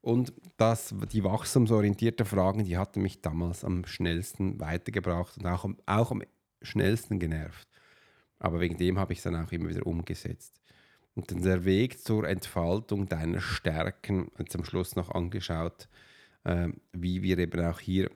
Und 0.00 0.32
das, 0.56 0.94
die 1.12 1.24
wachstumsorientierten 1.24 2.24
Fragen, 2.24 2.64
die 2.64 2.78
hatten 2.78 3.02
mich 3.02 3.20
damals 3.20 3.64
am 3.64 3.84
schnellsten 3.84 4.60
weitergebracht 4.60 5.36
und 5.38 5.46
auch, 5.46 5.68
auch 5.86 6.10
am 6.12 6.22
schnellsten 6.62 7.18
genervt. 7.18 7.68
Aber 8.38 8.60
wegen 8.60 8.76
dem 8.76 8.98
habe 8.98 9.12
ich 9.12 9.18
es 9.18 9.24
dann 9.24 9.36
auch 9.36 9.52
immer 9.52 9.68
wieder 9.68 9.86
umgesetzt. 9.86 10.60
Und 11.14 11.30
dann 11.30 11.42
der 11.42 11.64
Weg 11.64 12.00
zur 12.00 12.28
Entfaltung 12.28 13.08
deiner 13.08 13.40
Stärken, 13.40 14.30
am 14.36 14.64
Schluss 14.64 14.94
noch 14.94 15.10
angeschaut, 15.10 15.88
äh, 16.44 16.68
wie 16.92 17.22
wir 17.22 17.38
eben 17.38 17.64
auch 17.64 17.80
hier 17.80 18.10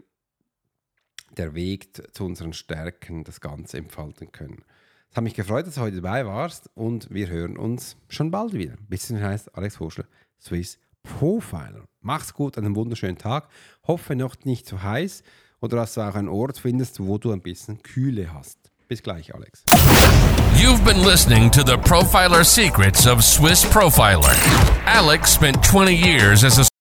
der 1.37 1.55
Weg 1.55 2.15
zu 2.15 2.25
unseren 2.25 2.53
Stärken 2.53 3.25
das 3.25 3.41
Ganze 3.41 3.79
entfalten 3.79 4.31
können. 4.31 4.65
Es 5.11 5.17
hat 5.17 5.25
mich 5.25 5.35
gefreut, 5.35 5.67
dass 5.67 5.75
du 5.75 5.81
heute 5.81 5.97
dabei 5.97 6.25
warst 6.27 6.71
und 6.75 7.11
wir 7.11 7.29
hören 7.29 7.57
uns 7.57 7.97
schon 8.09 8.31
bald 8.31 8.55
wieder. 8.55 8.77
Bis 8.89 9.09
dann 9.09 9.21
heißt 9.21 9.55
Alex 9.57 9.81
Horschler, 9.81 10.07
Swiss 10.41 10.79
Profiler. 11.03 11.89
Mach's 12.01 12.33
gut, 12.33 12.57
einen 12.57 12.77
wunderschönen 12.77 13.19
Tag. 13.19 13.49
Hoffe 13.87 14.15
noch 14.15 14.37
nicht 14.45 14.67
zu 14.67 14.83
heiß 14.83 15.23
oder 15.63 15.77
dass 15.77 15.95
du 15.95 16.03
auch 16.03 16.15
einen 16.15 16.29
Ort 16.29 16.59
findest, 16.59 17.01
wo 17.01 17.17
du 17.19 17.33
ein 17.33 17.41
bisschen 17.41 17.83
Kühle 17.83 18.35
hast. 18.35 18.59
Bis 18.89 19.03
gleich, 19.03 19.35
Alex. 19.35 19.65
You've 20.57 20.85
been 20.85 21.03
listening 21.03 21.51
to 21.53 21.63
the 21.65 21.79
Profiler 21.79 22.45
Secrets 22.45 23.07
of 23.07 23.25
Swiss 23.25 23.65
Profiler. 23.65 24.37
Alex 24.87 25.33
spent 25.33 25.65
20 25.65 25.95
years 25.95 26.45
as 26.45 26.59
a 26.59 26.72